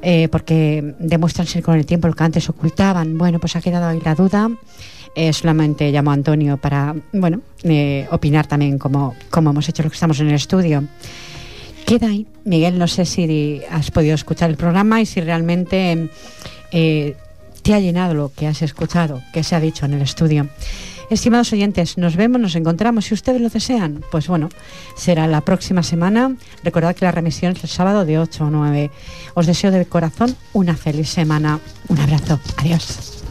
[0.03, 3.17] eh, porque demuestran ser con el tiempo lo que antes ocultaban.
[3.17, 4.49] Bueno, pues ha quedado ahí la duda.
[5.13, 9.89] Eh, solamente llamo a Antonio para, bueno, eh, opinar también como, como hemos hecho lo
[9.89, 10.83] que estamos en el estudio.
[11.85, 12.25] Queda ahí.
[12.45, 16.09] Miguel, no sé si has podido escuchar el programa y si realmente
[16.71, 17.15] eh,
[17.61, 20.47] te ha llenado lo que has escuchado, que se ha dicho en el estudio.
[21.09, 23.03] Estimados oyentes, nos vemos, nos encontramos.
[23.05, 24.47] Si ustedes lo desean, pues bueno,
[24.95, 26.37] será la próxima semana.
[26.63, 28.91] Recordad que la remisión es el sábado de 8 a 9.
[29.33, 31.59] Os deseo de corazón una feliz semana.
[31.89, 32.39] Un abrazo.
[32.55, 33.21] Adiós.